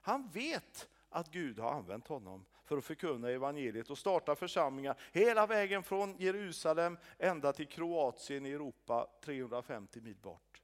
[0.00, 5.46] Han vet att Gud har använt honom, för att förkunna evangeliet och starta församlingar hela
[5.46, 10.62] vägen från Jerusalem ända till Kroatien i Europa 350 mil bort.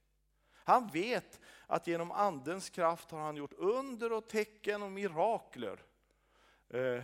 [0.52, 5.83] Han vet att genom andens kraft har han gjort under och tecken och mirakler.
[6.68, 7.02] Eh,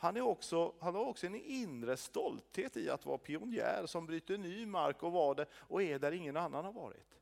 [0.00, 4.38] han, är också, han har också en inre stolthet i att vara pionjär som bryter
[4.38, 7.18] ny mark och var det och är där ingen annan har varit.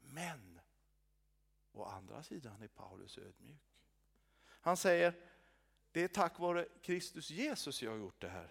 [0.00, 0.60] Men
[1.72, 3.60] å andra sidan är Paulus ödmjuk.
[4.48, 5.14] Han säger,
[5.92, 8.50] det är tack vare Kristus Jesus jag har gjort det här.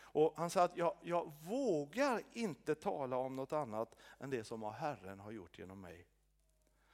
[0.00, 4.62] Och han sa att jag, jag vågar inte tala om något annat än det som
[4.62, 6.06] Herren har gjort genom mig.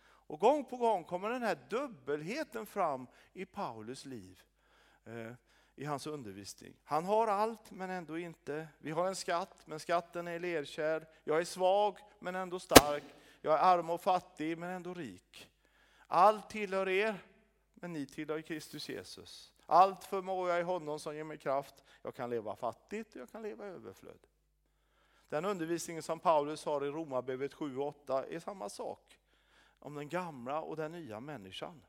[0.01, 4.43] Och gång på gång kommer den här dubbelheten fram i Paulus liv.
[5.05, 5.33] Eh,
[5.79, 6.77] i hans undervisning.
[6.85, 8.69] Han har allt men ändå inte.
[8.79, 11.09] Vi har en skatt men skatten är lerkärr.
[11.25, 13.05] Jag är svag men ändå stark.
[13.41, 15.51] Jag är arm och fattig men ändå rik.
[16.07, 17.23] Allt tillhör er
[17.75, 19.53] men ni tillhör Kristus Jesus.
[19.67, 21.85] Allt förmår jag i honom som ger mig kraft.
[22.03, 24.27] Jag kan leva fattigt och jag kan leva i överflöd.
[25.29, 29.19] Den undervisningen som Paulus har i Romarbrevet 7 och 8 är samma sak.
[29.79, 31.83] Om den gamla och den nya människan.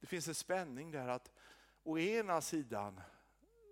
[0.00, 1.32] Det finns en spänning där att
[1.86, 3.00] å ena sidan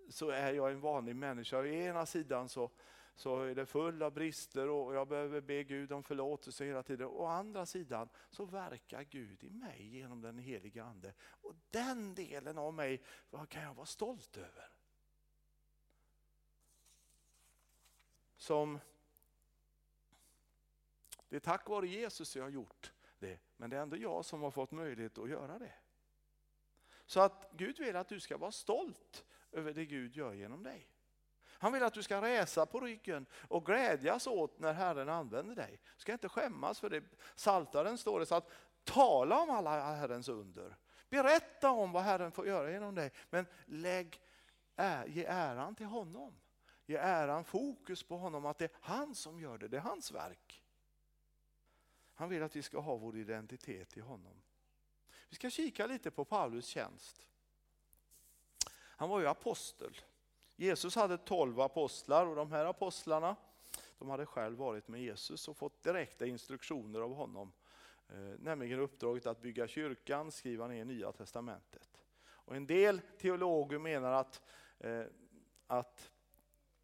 [0.08, 2.70] så är jag en vanlig människa, å ena sidan så,
[3.14, 7.06] så är det full av brister och jag behöver be Gud om förlåtelse hela tiden.
[7.06, 11.14] Å andra sidan så verkar Gud i mig genom den heliga Ande.
[11.20, 13.02] Och den delen av mig
[13.48, 14.68] kan jag vara stolt över.
[18.36, 18.78] Som
[21.28, 24.42] det är tack vare Jesus jag har gjort det, men det är ändå jag som
[24.42, 25.72] har fått möjlighet att göra det.
[27.06, 30.90] Så att Gud vill att du ska vara stolt över det Gud gör genom dig.
[31.46, 35.80] Han vill att du ska resa på ryggen och glädjas åt när Herren använder dig.
[35.96, 37.04] Du ska inte skämmas för det.
[37.34, 38.50] Saltaren står det så att
[38.84, 40.76] tala om alla Herrens under.
[41.08, 43.12] Berätta om vad Herren får göra genom dig.
[43.30, 44.20] Men lägg,
[45.06, 46.40] ge äran till honom.
[46.86, 50.12] Ge äran fokus på honom, att det är han som gör det, det är hans
[50.12, 50.64] verk.
[52.14, 54.42] Han vill att vi ska ha vår identitet i honom.
[55.34, 57.26] Vi ska kika lite på Paulus tjänst.
[58.72, 60.00] Han var ju apostel.
[60.56, 63.36] Jesus hade tolv apostlar och de här apostlarna
[63.98, 67.52] de hade själv varit med Jesus och fått direkta instruktioner av honom.
[68.08, 72.02] Eh, nämligen uppdraget att bygga kyrkan, skriva ner Nya Testamentet.
[72.24, 74.42] Och en del teologer menar att,
[74.78, 75.04] eh,
[75.66, 76.10] att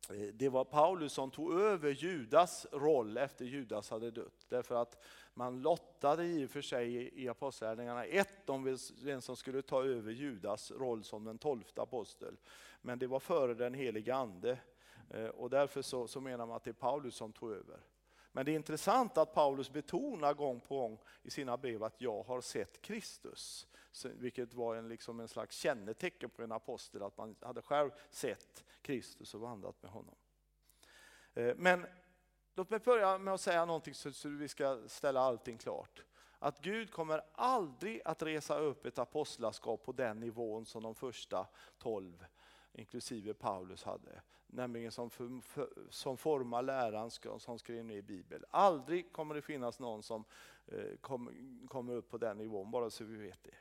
[0.08, 4.46] eh, det var Paulus som tog över Judas roll efter Judas hade dött.
[4.48, 9.62] Därför att man lottade i och för sig i Apostlagärningarna 1 om vem som skulle
[9.62, 12.36] ta över Judas roll som den tolfte apostel.
[12.82, 14.58] Men det var före den heliga ande
[15.10, 17.80] eh, och därför så, så menar man att det är Paulus som tog över.
[18.32, 22.22] Men det är intressant att Paulus betonar gång på gång i sina brev att jag
[22.22, 23.66] har sett Kristus.
[24.04, 28.64] Vilket var en, liksom en slags kännetecken på en apostel, att man hade själv sett
[28.82, 30.14] Kristus och vandrat med honom.
[31.34, 31.86] Eh, men
[32.54, 36.04] Låt mig börja med att säga någonting så vi ska ställa allting klart.
[36.38, 41.46] Att Gud kommer aldrig att resa upp ett apostlaskap på den nivån som de första
[41.78, 42.26] tolv,
[42.72, 44.22] inklusive Paulus, hade.
[44.46, 48.44] Nämligen som, för, för, som formar läran som skrev ner i Bibeln.
[48.50, 50.24] Aldrig kommer det finnas någon som
[50.66, 51.30] eh, kom,
[51.68, 53.54] kommer upp på den nivån, bara så vi vet det.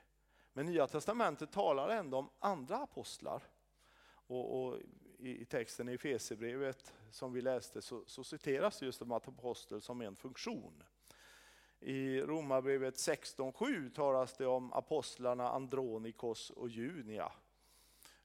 [0.54, 3.44] Men Nya Testamentet talar ändå om andra apostlar.
[4.28, 4.78] Och, och
[5.20, 10.16] i, texten i Efesierbrevet som vi läste så, så citeras just om apostel som en
[10.16, 10.84] funktion.
[11.80, 17.32] I Romarbrevet 16.7 talas det om apostlarna Andronikos och Junia.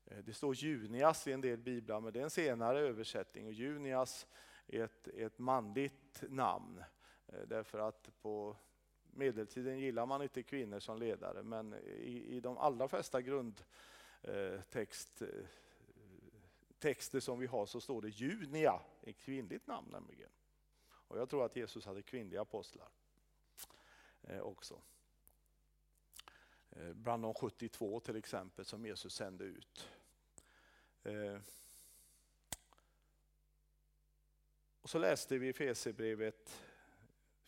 [0.05, 3.47] Eh, det står Junias i en del biblar, men det är en senare översättning.
[3.47, 4.27] Och Junias
[4.67, 6.85] är ett, ett manligt namn,
[7.27, 8.57] eh, därför att på
[9.11, 15.29] medeltiden gillar man inte kvinnor som ledare, men i, i de allra flesta grundtext eh,
[16.85, 20.31] texter som vi har så står det Junia, ett kvinnligt namn nämligen.
[20.87, 22.89] Och jag tror att Jesus hade kvinnliga apostlar
[24.23, 24.83] eh, också.
[26.71, 29.89] Eh, bland de 72 till exempel som Jesus sände ut.
[31.03, 31.39] Eh,
[34.81, 36.61] och så läste vi Fesebrevet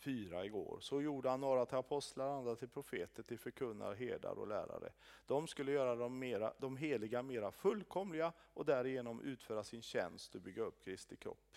[0.07, 0.79] fyra igår.
[0.81, 4.93] Så gjorde han några till apostlar, andra till profeter, till förkunnare, herdar och lärare.
[5.27, 10.41] De skulle göra de, mera, de heliga mera fullkomliga och därigenom utföra sin tjänst och
[10.41, 11.57] bygga upp Kristi kropp.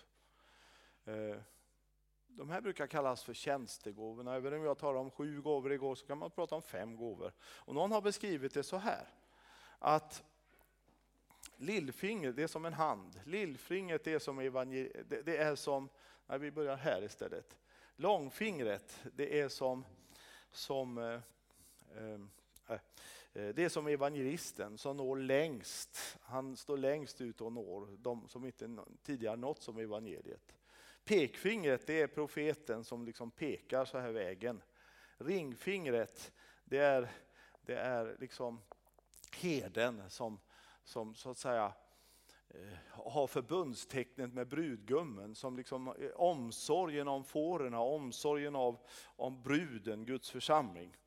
[1.06, 1.36] Eh,
[2.28, 4.36] de här brukar kallas för tjänstegåvorna.
[4.36, 7.34] Även om jag talade om sju gåvor igår så kan man prata om fem gåvor.
[7.42, 9.08] Och någon har beskrivit det så här.
[9.80, 10.24] Att
[11.58, 13.20] lillfingret är som en hand.
[13.26, 14.92] Lillfingret är som evangel...
[15.08, 15.90] det är som,
[16.28, 17.58] nej, vi börjar här istället.
[18.02, 19.86] Långfingret, det är som,
[20.52, 21.22] som eh,
[21.96, 22.20] eh,
[23.34, 26.18] eh, det är som evangelisten som når längst.
[26.22, 28.70] Han står längst ut och når de som inte
[29.04, 30.56] tidigare nått som evangeliet.
[31.04, 34.62] Pekfingret det är profeten som liksom pekar så här vägen.
[35.18, 36.32] Ringfingret
[36.66, 37.12] det är,
[37.62, 38.62] det är liksom
[39.38, 40.40] herden som,
[40.84, 41.74] som så att säga
[42.50, 50.06] Eh, har förbundstecknet med brudgummen, som liksom eh, omsorgen om fåren, omsorgen av, om bruden,
[50.06, 50.98] Guds församling.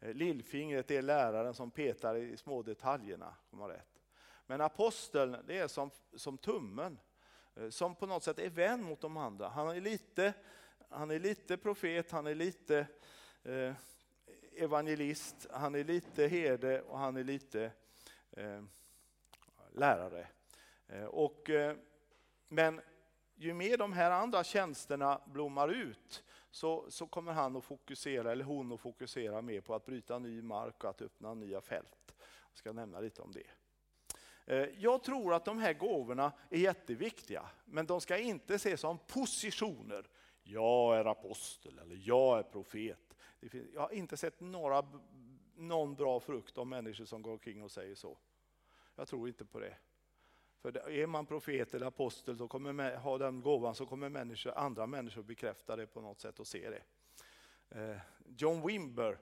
[0.00, 3.34] Eh, lillfingret är läraren som petar i små detaljerna.
[3.50, 4.02] rätt.
[4.46, 6.98] Men aposteln det är som, som tummen,
[7.70, 9.48] som på något sätt är vän mot de andra.
[9.48, 10.32] Han är lite,
[10.88, 12.86] han är lite profet, han är lite
[13.42, 13.74] eh,
[14.56, 17.70] evangelist, han är lite herde och han är lite
[18.30, 18.62] eh,
[19.72, 20.26] lärare.
[20.88, 21.76] Eh, och, eh,
[22.48, 22.80] men
[23.34, 28.44] ju mer de här andra tjänsterna blommar ut så, så kommer han att fokusera, eller
[28.44, 32.14] hon att fokusera mer på att bryta ny mark och att öppna nya fält.
[32.50, 33.46] Jag ska nämna lite om det.
[34.46, 38.98] Eh, jag tror att de här gåvorna är jätteviktiga, men de ska inte ses som
[38.98, 40.08] positioner.
[40.42, 43.16] Jag är apostel eller jag är profet.
[43.74, 44.86] Jag har inte sett några,
[45.56, 48.18] någon bra frukt av människor som går omkring och säger så.
[48.96, 49.76] Jag tror inte på det.
[50.64, 54.86] För är man profet eller apostel så kommer ha den gåvan så kommer människor, andra
[54.86, 56.82] människor bekräfta det på något sätt och se det.
[57.80, 57.96] Eh,
[58.36, 59.18] John Wimber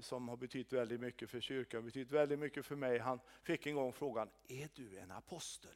[0.00, 2.98] som har betytt väldigt mycket för kyrkan, betytt väldigt mycket för mig.
[2.98, 5.74] Han fick en gång frågan, är du en apostel?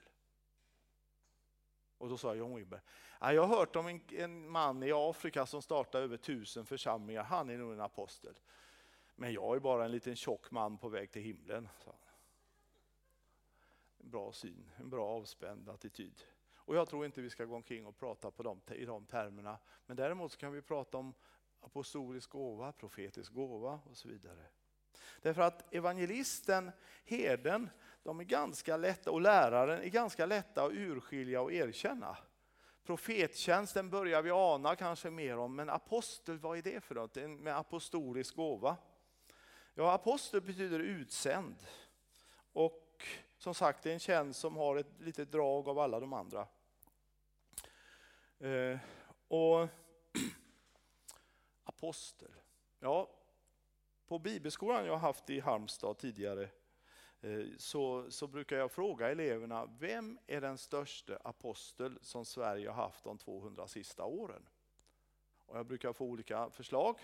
[1.98, 2.82] Och då sa John Wimber,
[3.20, 7.50] jag har hört om en, en, man i Afrika som startade över tusen församlingar, han
[7.50, 8.34] är nog en apostel.
[9.14, 11.68] Men jag är bara en liten tjock man på väg till himlen.
[11.84, 12.07] sa han
[13.98, 16.22] bra syn, en bra avspänd attityd.
[16.54, 19.58] Och jag tror inte vi ska gå omkring och prata på dem, i de termerna.
[19.86, 21.14] Men däremot kan vi prata om
[21.60, 24.46] apostolisk gåva, profetisk gåva och så vidare.
[25.22, 26.70] Därför att evangelisten,
[27.04, 27.70] herden,
[28.02, 32.16] de är ganska lätta, och läraren är ganska lätta att urskilja och erkänna.
[32.84, 37.16] Profettjänsten börjar vi ana kanske mer om, men apostel, vad är det för något?
[37.16, 38.76] Med apostolisk gåva.
[39.74, 41.56] Ja, apostel betyder utsänd.
[42.52, 42.87] Och
[43.38, 46.46] som sagt, det är en tjänst som har ett litet drag av alla de andra.
[48.38, 48.78] Eh,
[49.28, 49.68] och
[51.64, 52.32] Apostel.
[52.80, 53.10] Ja,
[54.06, 56.48] på bibelskolan jag haft i Halmstad tidigare
[57.20, 62.82] eh, så, så brukar jag fråga eleverna, vem är den största apostel som Sverige har
[62.82, 64.48] haft de 200 sista åren?
[65.46, 66.98] Och jag brukar få olika förslag.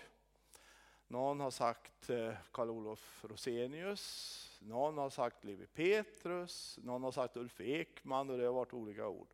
[1.07, 7.61] Någon har sagt eh, Karl-Olof Rosenius, någon har sagt Levi Petrus, någon har sagt Ulf
[7.61, 9.27] Ekman och det har varit olika ord.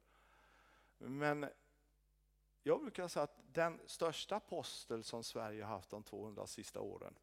[0.97, 1.49] Men
[2.63, 7.15] jag brukar säga att den största apostel som Sverige har haft de 200 sista åren,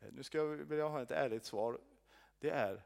[0.00, 1.80] eh, nu ska jag, vill jag ha ett ärligt svar,
[2.38, 2.82] det är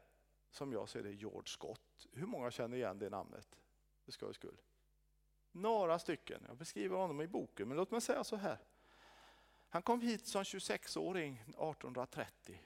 [0.49, 2.07] som jag ser det George Scott.
[2.11, 3.59] Hur många känner igen det namnet?
[4.05, 4.61] Det ska skull.
[5.51, 8.57] Några stycken, jag beskriver honom i boken, men låt mig säga så här.
[9.69, 12.61] Han kom hit som 26-åring 1830.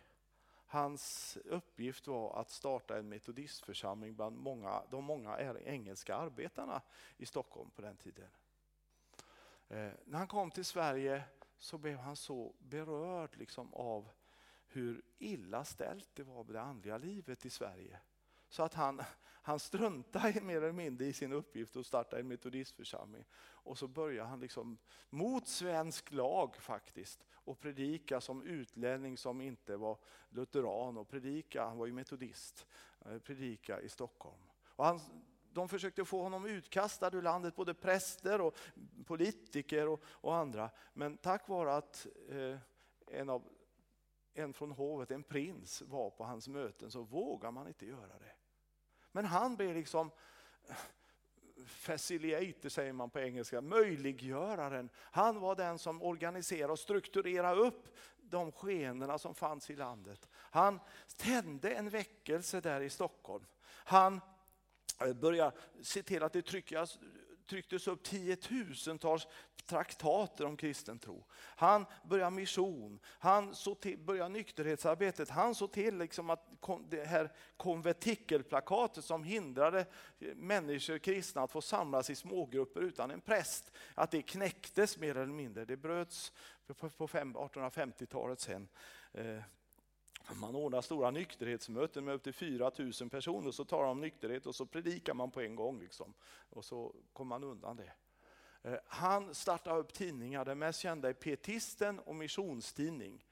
[0.70, 6.82] Hans uppgift var att starta en metodistförsamling bland många, de många engelska arbetarna
[7.18, 8.30] i Stockholm på den tiden.
[9.68, 11.24] Eh, när han kom till Sverige
[11.58, 14.10] så blev han så berörd liksom av
[14.68, 18.00] hur illa ställt det var med det andliga livet i Sverige.
[18.50, 23.26] Så att han, han struntade mer eller mindre i sin uppgift att starta en metodistförsamling.
[23.40, 24.78] Och så började han liksom
[25.10, 29.98] mot svensk lag faktiskt och predika som utlänning som inte var
[30.30, 32.68] lutheran och predika, han var ju metodist,
[33.06, 34.42] eh, predika i Stockholm.
[34.66, 35.00] Och han
[35.58, 38.58] de försökte få honom utkastad ur landet, både präster och
[39.06, 40.70] politiker och, och andra.
[40.94, 42.58] Men tack vare att eh,
[43.08, 43.44] en, av,
[44.34, 48.37] en från hovet, en prins, var på hans möten så vågar man inte göra det.
[49.12, 50.12] Men han blev liksom
[50.68, 50.76] eh,
[51.66, 54.90] facilitator säger man på engelska, möjliggöraren.
[54.96, 57.90] Han var den som organiserade och strukturerade upp
[58.30, 60.28] de skenorna som fanns i landet.
[60.34, 60.80] Han
[61.18, 63.46] tände en väckelse där i Stockholm.
[63.68, 64.22] Han
[65.06, 67.00] eh, började se till att det tryckas,
[67.50, 69.28] trycktes upp tiotusentals
[69.66, 71.26] traktater om kristen tro.
[71.34, 76.47] Han började mission, han såg till, började nykterhetsarbetet, han såg till liksom att
[76.90, 79.86] det här konventikelplakatet som hindrade
[80.36, 85.34] människor, kristna, att få samlas i smågrupper utan en präst, att det knäcktes mer eller
[85.34, 85.66] mindre.
[85.66, 86.34] Det bröts
[86.68, 88.68] på 1850-talet sen.
[89.14, 89.40] Eh,
[90.34, 94.46] man ordnar stora nykterhetsmöten med upp till 4 000 personer, så talar de om nykterhet
[94.46, 95.80] och så predikar man på en gång.
[95.80, 96.14] Liksom.
[96.50, 97.92] Och så kommer man undan det.
[98.62, 103.26] Eh, han startade upp tidningar, den mest kända är Pietisten och Missionstidning.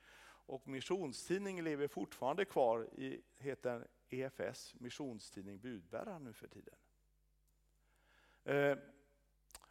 [0.46, 6.76] Och missionstidningen lever fortfarande kvar, i, heter EFS, missionstidning Budbäraren nu för tiden.
[8.44, 8.78] Eh,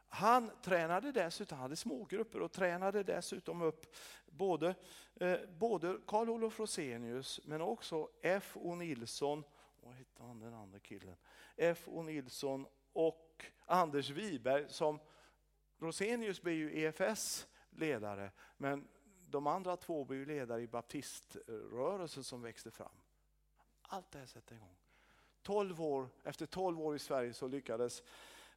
[0.08, 3.96] han tränade dessutom, hade smågrupper och tränade dessutom upp
[4.26, 4.74] både,
[5.14, 8.56] eh, både Carl Olof Rosenius men också F.
[8.56, 8.74] O.
[8.74, 9.44] Nilsson,
[9.80, 11.16] vad hette han den andra killen?
[11.56, 11.82] F.
[11.86, 12.02] O.
[12.02, 15.00] Nilsson och Anders Wiberg som
[15.78, 18.88] Rosenius blev ju EFS ledare men
[19.30, 22.92] de andra två blev ledare i baptiströrelsen som växte fram.
[23.82, 24.76] Allt det här sätter igång.
[25.42, 28.02] 12 år, efter 12 år i Sverige så lyckades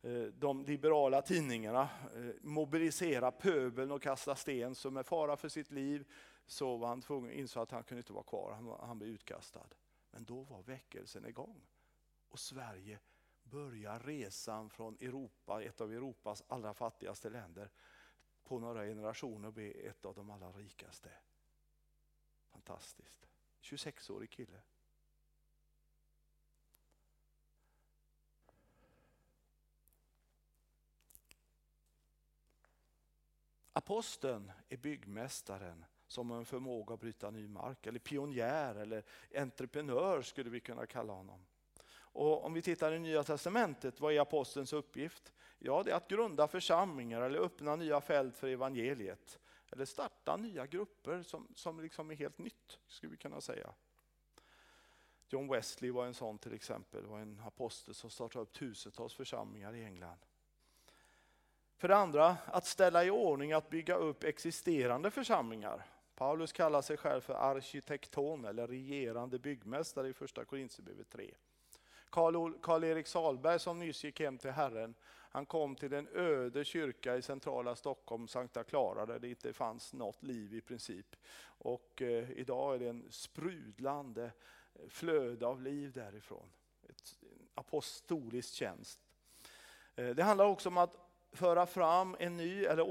[0.02, 4.76] eh, de liberala tidningarna eh, mobilisera pöbeln och kasta sten.
[4.76, 6.12] Så med fara för sitt liv
[6.46, 9.68] så var han tvungen, insåg att han kunde inte vara kvar, han, han blev utkastad.
[10.12, 11.62] Men då var väckelsen igång.
[12.30, 13.00] Och Sverige
[13.44, 17.70] börjar resan från Europa, ett av Europas allra fattigaste länder,
[18.48, 21.10] på några generationer bli ett av de allra rikaste.
[22.52, 23.28] Fantastiskt.
[23.62, 24.62] 26-årig kille.
[33.74, 39.04] Aposteln är byggmästaren som har en förmåga att bryta ny mark, eller pionjär eller
[39.36, 41.46] entreprenör skulle vi kunna kalla honom.
[41.90, 45.34] Och om vi tittar i Nya Testamentet, vad är apostelns uppgift?
[45.60, 49.40] Ja, det är att grunda församlingar eller öppna nya fält för evangeliet.
[49.72, 53.74] Eller starta nya grupper som, som liksom är helt nytt, skulle vi kunna säga.
[55.30, 59.76] John Wesley var en sån till exempel, var en apostel som startade upp tusentals församlingar
[59.76, 60.20] i England.
[61.78, 65.86] För det andra, att ställa i ordning att bygga upp existerande församlingar.
[66.16, 71.34] Paulus kallar sig själv för arkitekton eller regerande byggmästare i första Korinthierbrevet 3.
[72.10, 74.96] Karl-Erik Salberg som nyss gick hem till Herren,
[75.38, 79.94] han kom till en öde kyrka i centrala Stockholm, Sankta Clara, där det inte fanns
[79.94, 81.16] något liv i princip.
[81.44, 86.50] Och eh, idag är det en sprudlande eh, flöde av liv därifrån.
[86.90, 87.20] Ett
[87.54, 89.00] apostolisk tjänst.
[89.96, 90.96] Eh, det handlar också om att
[91.32, 92.84] föra fram en ny eller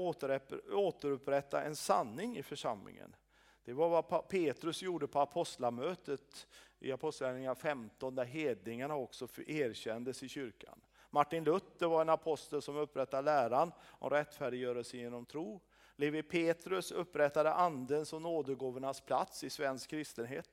[0.71, 3.15] återupprätta en sanning i församlingen.
[3.63, 6.47] Det var vad Petrus gjorde på apostlamötet
[6.79, 10.81] i Apostlagärningarna 15 där hedningarna också erkändes i kyrkan.
[11.17, 15.61] Martin Luther var en apostel som upprättade läran om rättfärdiggörelse genom tro.
[15.95, 20.49] Levi Petrus upprättade andens och nådegåvornas plats i svensk kristenhet.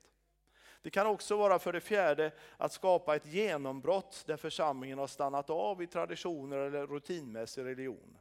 [0.83, 5.51] Det kan också vara för det fjärde att skapa ett genombrott där församlingen har stannat
[5.51, 8.19] av i traditioner eller rutinmässig religion.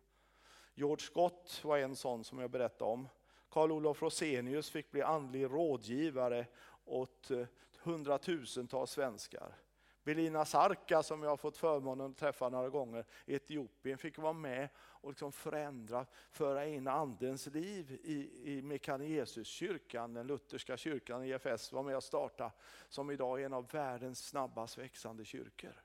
[0.76, 3.10] George Scott var en sån som jag berättade om.
[3.50, 6.46] Karl Olof Rosenius fick bli andlig rådgivare
[6.86, 7.46] åt eh,
[7.84, 9.56] hundratusentals svenskar.
[10.04, 14.34] Belina Sarka som jag har fått förmånen att träffa några gånger i Etiopien fick vara
[14.34, 21.24] med och liksom förändra, föra in andens liv i, i Mekane Jesus-kyrkan, den lutherska kyrkan
[21.24, 22.52] i EFS var med och starta
[22.90, 25.83] som idag är en av världens snabbast växande kyrkor.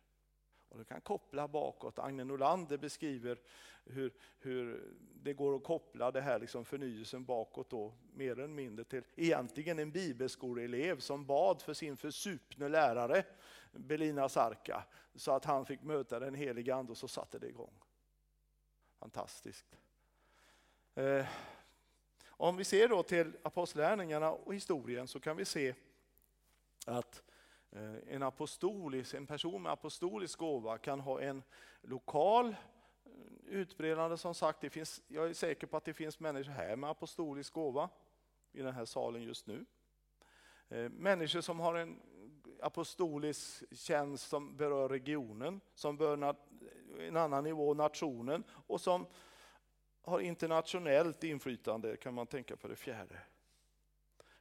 [0.79, 1.99] Och du kan koppla bakåt.
[1.99, 3.41] Agne Nolander beskriver
[3.85, 8.85] hur, hur det går att koppla det här liksom förnyelsen bakåt då, mer eller mindre
[8.85, 13.24] till egentligen en bibelskoleelev som bad för sin försupne lärare
[13.72, 17.74] Belina Sarka så att han fick möta den heliga ande och så satte det igång.
[18.99, 19.76] Fantastiskt.
[20.95, 21.26] Eh,
[22.26, 25.74] om vi ser då till apostlärningarna och historien så kan vi se
[26.87, 27.22] att
[27.70, 31.42] Eh, en apostolisk, en person med apostolisk gåva kan ha en
[31.82, 33.12] lokal eh,
[33.46, 34.60] utbredande som sagt.
[34.60, 37.88] Det finns, jag är säker på att det finns människor här med apostolisk gåva
[38.52, 39.64] i den här salen just nu.
[40.68, 42.00] Eh, människor som har en
[42.62, 46.36] apostolisk tjänst som berör regionen, som berör
[46.98, 49.06] en annan nivå nationen och som
[50.02, 53.20] har internationellt inflytande kan man tänka på det fjärde.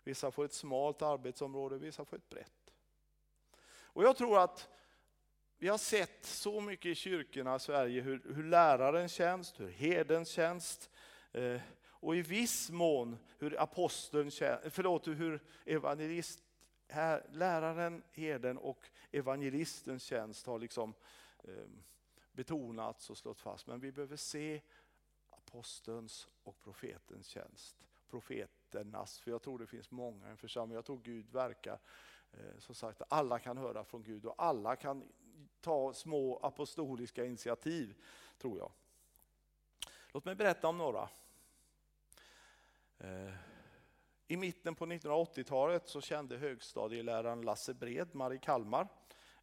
[0.04, 2.67] Vissa får ett smalt arbetsområde, vissa får ett brett.
[3.98, 4.70] Och jag tror att
[5.58, 10.30] vi har sett så mycket i kyrkorna i Sverige hur, hur lärarens tjänst, hur herdens
[10.30, 10.90] tjänst
[11.32, 14.32] eh, och i viss mån hur aposteln
[14.70, 16.44] förlåt, hur evangelist,
[16.88, 20.94] här, läraren, herden och evangelistens tjänst har liksom
[21.44, 21.68] eh,
[22.32, 23.68] betonats och slått fast.
[23.68, 24.62] Men vi behöver se
[25.30, 27.76] apostelns och profetens tjänst.
[28.10, 30.76] Profeternas, för jag tror det finns många i en församling.
[30.76, 31.80] Jag tror Gud verkar,
[32.32, 35.04] eh, som sagt, alla kan höra från Gud och alla kan
[35.62, 37.96] ta små apostoliska initiativ,
[38.38, 38.72] tror jag.
[40.12, 41.10] Låt mig berätta om några.
[42.98, 43.34] Eh,
[44.28, 48.88] i mitten på 1980-talet så kände högstadieläraren Lasse Bredmar i Kalmar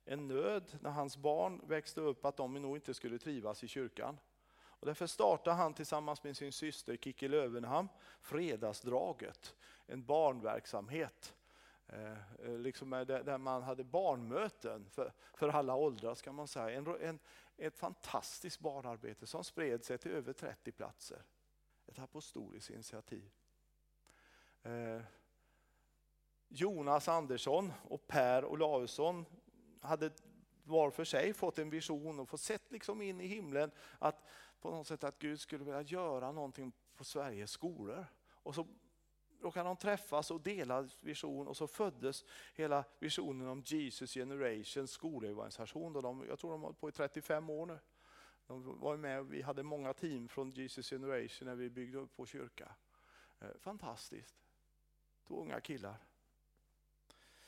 [0.05, 4.19] en nöd när hans barn växte upp att de nog inte skulle trivas i kyrkan.
[4.57, 7.89] Och därför startade han tillsammans med sin syster Kikki Lövenham
[8.21, 9.55] Fredagsdraget,
[9.87, 11.35] en barnverksamhet.
[11.87, 16.71] Eh, eh, liksom där man hade barnmöten för, för alla åldrar ska man säga.
[16.71, 17.19] En, en,
[17.57, 21.23] ett fantastiskt barnarbete som spred sig till över 30 platser.
[21.87, 23.31] Ett apostoliskt initiativ.
[24.63, 25.01] Eh,
[26.49, 29.25] Jonas Andersson och Per Olausson
[29.81, 30.11] hade
[30.65, 34.25] var för sig fått en vision och fått sett liksom in i himlen att
[34.61, 38.07] på något sätt att Gud skulle vilja göra någonting på Sveriges skolor.
[38.27, 38.67] Och så
[39.41, 42.25] råkade de träffas och dela vision och så föddes
[42.55, 45.93] hela visionen om Jesus Generation skolorganisation.
[45.93, 47.79] De, jag tror de har hållit på i 35 år nu.
[48.47, 52.27] De var med, vi hade många team från Jesus Generation när vi byggde upp vår
[52.27, 52.75] kyrka.
[53.41, 54.37] Eh, fantastiskt.
[55.27, 55.97] Två unga killar.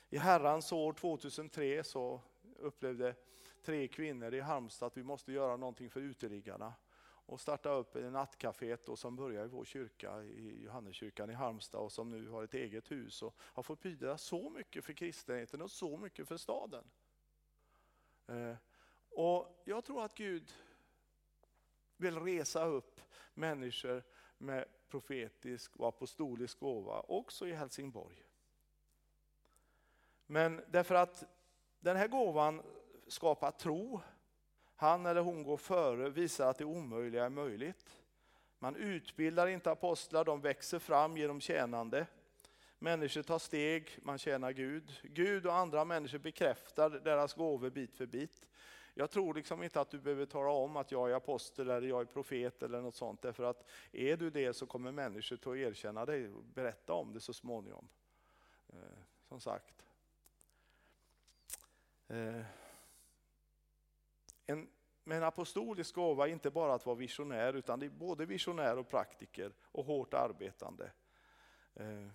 [0.09, 2.21] I Herrans år 2003 så
[2.59, 3.15] upplevde
[3.63, 6.75] tre kvinnor i Halmstad att vi måste göra någonting för uteliggarna
[7.27, 11.93] och starta upp nattcaféet då, som börjar i vår kyrka, i Johanneskyrkan i Halmstad och
[11.93, 15.71] som nu har ett eget hus och har fått betyda så mycket för kristenheten och
[15.71, 16.85] så mycket för staden.
[18.27, 18.55] Eh,
[19.11, 20.53] och Jag tror att Gud
[21.97, 23.01] vill resa upp
[23.35, 24.03] människor
[24.39, 28.25] med profetisk och apostolisk gåva också i Helsingborg.
[30.27, 31.25] Men därför att
[31.81, 32.63] den här gåvan
[33.07, 34.01] skapar tro.
[34.77, 38.03] Han eller hon går före, visar att det omöjliga är möjligt.
[38.59, 42.07] Man utbildar inte apostlar, de växer fram genom tjänande.
[42.79, 45.01] Människor tar steg, man tjänar Gud.
[45.03, 48.49] Gud och andra människor bekräftar deras gåvor bit för bit.
[48.95, 52.01] Jag tror liksom inte att du behöver tala om att jag är apostel eller jag
[52.01, 53.23] är profet eller något sånt.
[53.23, 57.21] Därför att är du det så kommer människor att erkänna dig och berätta om det
[57.21, 57.89] så småningom.
[58.69, 58.99] Eh,
[59.29, 59.85] som sagt.
[62.09, 62.41] Eh,
[64.47, 64.69] en,
[65.05, 68.79] med en apostolisk gåva är inte bara att vara visionär utan det är både visionär
[68.79, 70.93] och praktiker och hårt arbetande.
[71.75, 72.09] Eh,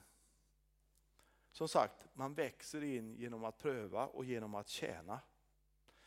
[1.52, 5.20] som sagt, man växer in genom att pröva och genom att tjäna.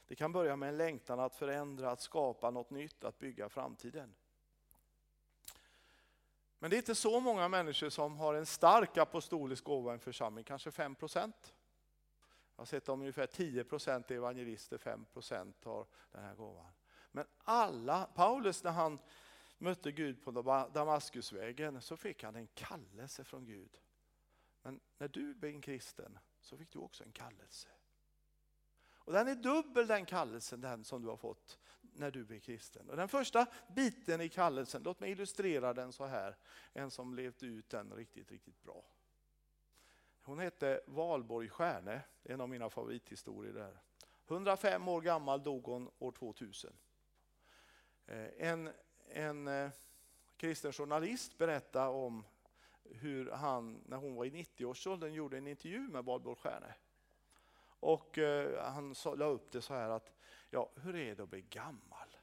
[0.06, 4.14] Det kan börja med en längtan att förändra, att skapa något nytt, att bygga framtiden.
[6.58, 10.00] Men det är inte så många människor som har en stark apostolisk gåva i en
[10.00, 11.54] församling, kanske 5 procent.
[12.56, 16.72] Jag har sett om ungefär 10 procent är evangelister, 5 procent har den här gåvan.
[17.12, 18.98] Men alla, Paulus när han
[19.58, 20.30] mötte Gud på
[20.74, 23.78] Damaskusvägen så fick han en kallelse från Gud.
[24.62, 27.68] Men när du blev en kristen så fick du också en kallelse.
[29.04, 32.90] Och den är dubbel den kallelsen den som du har fått när du blev kristen.
[32.90, 36.36] Och den första biten i kallelsen, låt mig illustrera den så här.
[36.72, 38.84] En som levt ut den riktigt, riktigt bra.
[40.26, 43.80] Hon hette Valborg Stjärne, en av mina favorithistorier där.
[44.28, 46.72] 105 år gammal dog hon år 2000.
[48.06, 48.70] Eh, en,
[49.08, 49.70] en eh,
[50.36, 52.24] kristen journalist berättade om
[52.84, 56.74] hur han, när hon var i 90-årsåldern, gjorde en intervju med Valborg Stjärne.
[57.66, 60.12] Och eh, han la upp det så här att,
[60.50, 62.16] ja, hur är det att bli gammal?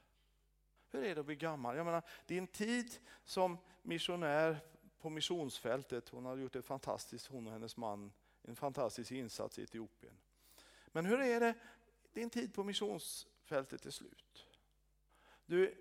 [0.90, 1.76] Hur är det att bli gammal?
[1.76, 4.60] Jag menar, din tid som missionär
[5.02, 6.08] på missionsfältet.
[6.08, 10.14] Hon har gjort ett fantastiskt, hon och hennes man, en fantastisk insats i Etiopien.
[10.86, 11.54] Men hur är det,
[12.12, 14.46] din tid på missionsfältet är slut.
[15.46, 15.74] Du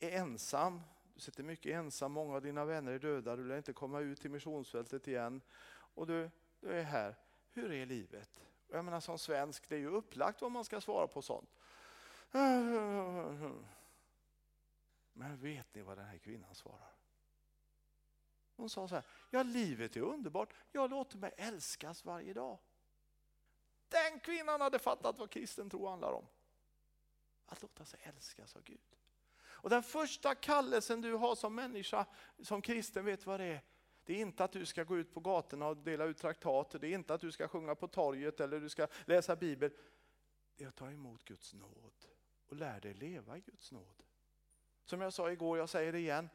[0.00, 0.80] är ensam,
[1.14, 4.20] du sitter mycket ensam, många av dina vänner är döda, du lär inte komma ut
[4.20, 5.40] till missionsfältet igen.
[5.70, 6.30] Och du,
[6.60, 7.16] du är här.
[7.52, 8.40] Hur är livet?
[8.68, 11.50] Jag menar som svensk, det är ju upplagt vad man ska svara på sånt.
[15.12, 16.94] Men vet ni vad den här kvinnan svarar?
[18.56, 22.58] Hon sa så här, ja livet är underbart, jag låter mig älskas varje dag.
[23.88, 26.26] Den kvinnan hade fattat vad kristen tro handlar om.
[27.46, 28.80] Att låta sig älskas av Gud.
[29.64, 32.06] Och den första kallelsen du har som människa,
[32.42, 33.62] som kristen, vet vad det är?
[34.04, 36.88] Det är inte att du ska gå ut på gatorna och dela ut traktater, det
[36.88, 39.74] är inte att du ska sjunga på torget eller du ska läsa Bibeln.
[40.56, 42.06] Det är att ta emot Guds nåd
[42.46, 44.02] och lära dig leva i Guds nåd.
[44.84, 46.28] Som jag sa igår, jag säger det igen,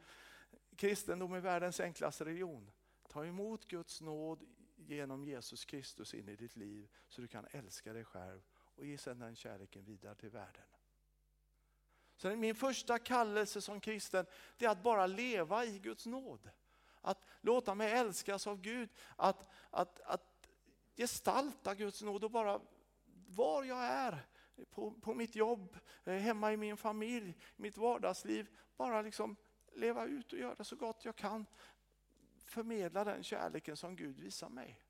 [0.80, 2.70] Kristendom är världens enklaste religion.
[3.08, 4.44] Ta emot Guds nåd
[4.76, 8.98] genom Jesus Kristus in i ditt liv så du kan älska dig själv och ge
[8.98, 10.64] sedan den kärleken vidare till världen.
[12.16, 14.26] Så min första kallelse som kristen
[14.56, 16.50] det är att bara leva i Guds nåd.
[17.00, 20.48] Att låta mig älskas av Gud, att, att, att
[20.96, 22.60] gestalta Guds nåd och bara
[23.26, 24.26] var jag är,
[24.70, 29.36] på, på mitt jobb, eh, hemma i min familj, i mitt vardagsliv, bara liksom
[29.74, 31.46] leva ut och göra så gott jag kan.
[32.44, 34.80] Förmedla den kärleken som Gud visar mig.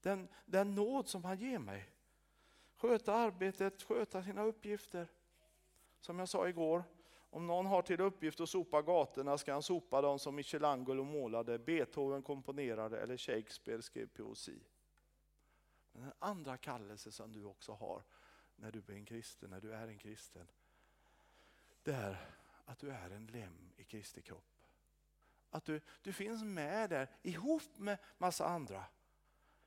[0.00, 1.90] Den, den nåd som han ger mig.
[2.76, 5.08] Sköta arbetet, sköta sina uppgifter.
[6.00, 6.84] Som jag sa igår,
[7.34, 11.58] Om någon har till uppgift att sopa gatorna ska han sopa dem som Michelangelo målade,
[11.58, 14.60] Beethoven komponerade eller Shakespeare skrev poesi.
[15.92, 18.02] Men den andra kallelse som du också har
[18.56, 20.46] när du är en kristen, när du är en kristen,
[21.82, 22.33] det är
[22.64, 24.54] att du är en lem i Kristi kropp.
[25.50, 28.84] Att du, du finns med där ihop med massa andra.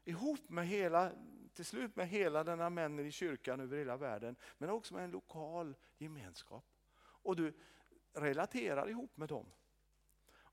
[0.03, 1.11] Ihop med hela,
[1.53, 5.11] till slut med hela denna männen i kyrkan över hela världen, men också med en
[5.11, 6.65] lokal gemenskap.
[6.99, 7.53] Och du
[8.13, 9.45] relaterar ihop med dem.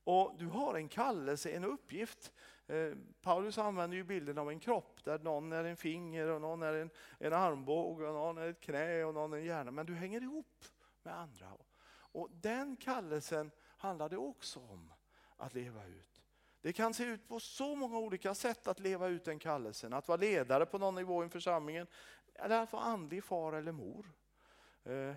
[0.04, 2.32] Och Du har en kallelse, en uppgift.
[2.66, 2.92] Eh,
[3.22, 6.74] Paulus använder ju bilden av en kropp där någon är en finger, och någon är
[6.74, 9.70] en, en armbåge, och någon är ett knä och någon är en hjärna.
[9.70, 10.64] Men du hänger ihop
[11.02, 11.52] med andra.
[12.14, 14.92] Och Den kallelsen handlar det också om
[15.36, 16.22] att leva ut.
[16.60, 19.92] Det kan se ut på så många olika sätt att leva ut den kallelsen.
[19.92, 21.86] Att vara ledare på någon nivå i församlingen,
[22.34, 24.12] eller att vara andlig far eller mor.
[24.84, 25.14] Eh,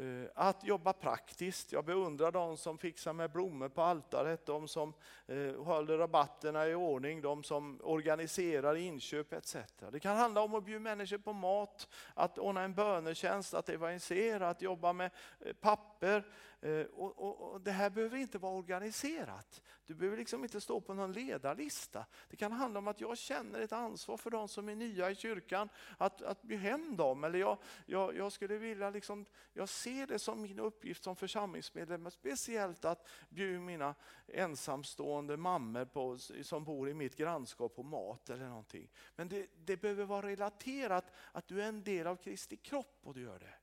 [0.00, 1.72] Eh, att jobba praktiskt.
[1.72, 4.94] Jag beundrar de som fixar med blommor på altaret, de som
[5.26, 9.56] eh, håller rabatterna i ordning, de som organiserar inköp etc.
[9.92, 14.48] Det kan handla om att bjuda människor på mat, att ordna en bönetjänst, att evangelisera,
[14.48, 15.10] att jobba med
[15.40, 16.24] eh, papper papper.
[16.62, 19.62] Eh, och, och, och, det här behöver inte vara organiserat.
[19.86, 22.06] Du behöver liksom inte stå på någon ledarlista.
[22.28, 25.14] Det kan handla om att jag känner ett ansvar för de som är nya i
[25.14, 27.24] kyrkan, att, att bjuda hem dem.
[27.24, 32.10] Eller jag, jag, jag skulle vilja liksom, jag ser det som min uppgift som församlingsmedlem,
[32.10, 33.94] speciellt att bjuda mina
[34.26, 38.90] ensamstående mammor på, som bor i mitt grannskap på mat eller någonting.
[39.16, 43.14] Men det, det behöver vara relaterat att du är en del av Kristi kropp och
[43.14, 43.59] du gör det.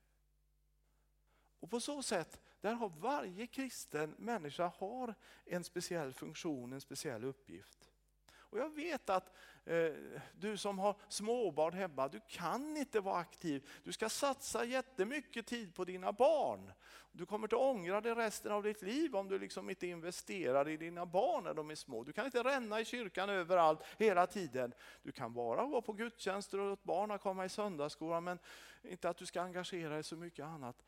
[1.60, 7.24] Och på så sätt, där har varje kristen människa har en speciell funktion, en speciell
[7.24, 7.90] uppgift.
[8.50, 9.92] Och jag vet att eh,
[10.34, 13.68] du som har småbarn hemma, du kan inte vara aktiv.
[13.84, 16.72] Du ska satsa jättemycket tid på dina barn.
[17.12, 20.76] Du kommer att ångra dig resten av ditt liv om du liksom inte investerar i
[20.76, 22.04] dina barn när de är små.
[22.04, 24.72] Du kan inte ränna i kyrkan överallt hela tiden.
[25.02, 28.38] Du kan bara vara på gudstjänster och låta barnen komma i söndagsskolan, men
[28.82, 30.84] inte att du ska engagera dig så mycket annat.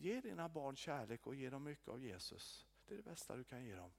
[0.00, 2.66] Ge dina barn kärlek och ge dem mycket av Jesus.
[2.86, 3.90] Det är det bästa du kan ge dem.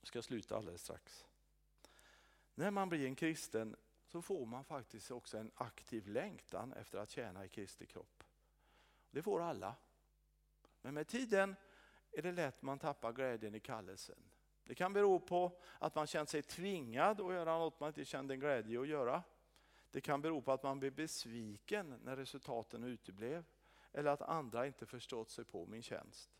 [0.00, 1.26] Jag ska sluta alldeles strax.
[2.54, 7.10] När man blir en kristen så får man faktiskt också en aktiv längtan efter att
[7.10, 8.24] tjäna i Kristi kropp.
[9.10, 9.76] Det får alla.
[10.82, 11.56] Men med tiden
[12.12, 14.18] är det lätt man tappar glädjen i kallelsen.
[14.64, 18.34] Det kan bero på att man känt sig tvingad att göra något man inte kände
[18.34, 19.22] en glädje att göra.
[19.94, 23.44] Det kan bero på att man blir besviken när resultaten uteblev
[23.92, 26.30] eller att andra inte förstått sig på min tjänst.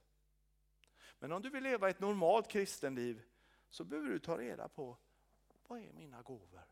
[1.18, 3.22] Men om du vill leva ett normalt kristenliv
[3.68, 4.96] så behöver du ta reda på
[5.66, 6.62] vad är mina gåvor?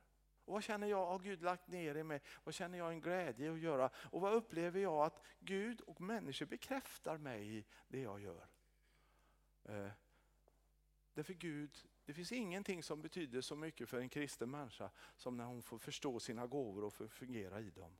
[0.44, 2.20] Och vad känner jag har Gud lagt ner i mig?
[2.44, 3.90] Vad känner jag en glädje att göra?
[3.94, 8.46] Och vad upplever jag att Gud och människor bekräftar mig i det jag gör?
[9.64, 9.90] Eh,
[11.14, 15.44] därför Gud, det finns ingenting som betyder så mycket för en kristen människa som när
[15.44, 17.98] hon får förstå sina gåvor och får fungera i dem.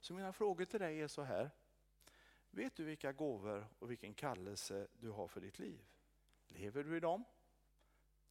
[0.00, 1.50] Så mina frågor till dig är så här.
[2.50, 5.86] Vet du vilka gåvor och vilken kallelse du har för ditt liv?
[6.46, 7.24] Lever du i dem?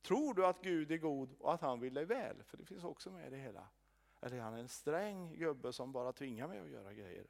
[0.01, 2.43] Tror du att Gud är god och att han vill dig väl?
[2.43, 3.67] För det finns också med i det hela.
[4.21, 7.27] Eller är han en sträng gubbe som bara tvingar mig att göra grejer?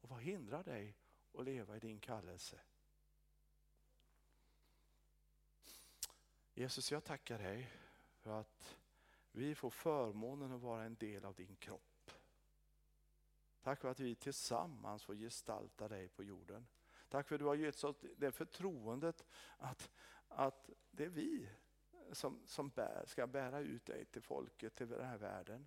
[0.00, 0.96] Och vad hindrar dig
[1.34, 2.60] att leva i din kallelse?
[6.58, 7.70] Jesus, jag tackar dig
[8.18, 8.76] för att
[9.32, 12.10] vi får förmånen att vara en del av din kropp.
[13.62, 16.66] Tack för att vi tillsammans får gestalta dig på jorden.
[17.08, 19.24] Tack för att du har gett oss det förtroendet
[19.58, 19.90] att,
[20.28, 21.48] att det är vi
[22.12, 25.66] som, som bär, ska bära ut dig till folket, till den här världen.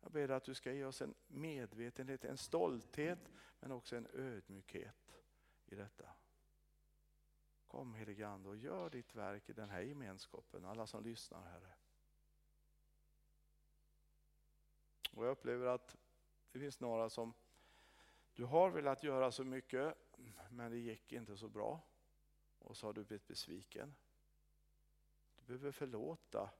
[0.00, 5.22] Jag ber att du ska ge oss en medvetenhet, en stolthet men också en ödmjukhet
[5.66, 6.17] i detta.
[7.68, 11.74] Kom helige Ande och gör ditt verk i den här gemenskapen, alla som lyssnar Herre.
[15.12, 15.96] Och jag upplever att
[16.52, 17.34] det finns några som
[18.34, 19.94] du har velat göra så mycket
[20.50, 21.80] men det gick inte så bra
[22.58, 23.94] och så har du blivit besviken
[25.36, 26.50] Du behöver förlåta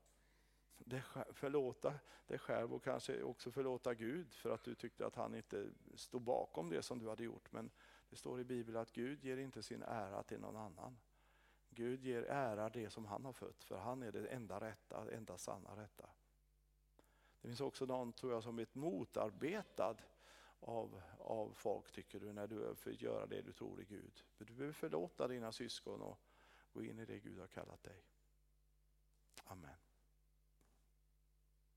[0.79, 1.03] dig,
[1.33, 1.95] förlåta
[2.27, 6.23] dig själv och kanske också förlåta Gud för att du tyckte att han inte stod
[6.23, 7.53] bakom det som du hade gjort.
[7.53, 7.71] Men
[8.11, 10.99] det står i Bibeln att Gud ger inte sin ära till någon annan.
[11.71, 15.17] Gud ger ära det som han har fött, för han är det enda rätta, det
[15.17, 16.11] enda sanna rätta.
[17.41, 19.97] Det finns också någon tror jag som blivit motarbetad
[20.61, 24.25] av, av folk tycker du när du får göra det du tror i Gud.
[24.39, 26.21] du behöver förlåta dina syskon och
[26.73, 28.05] gå in i det Gud har kallat dig.
[29.45, 29.88] Amen.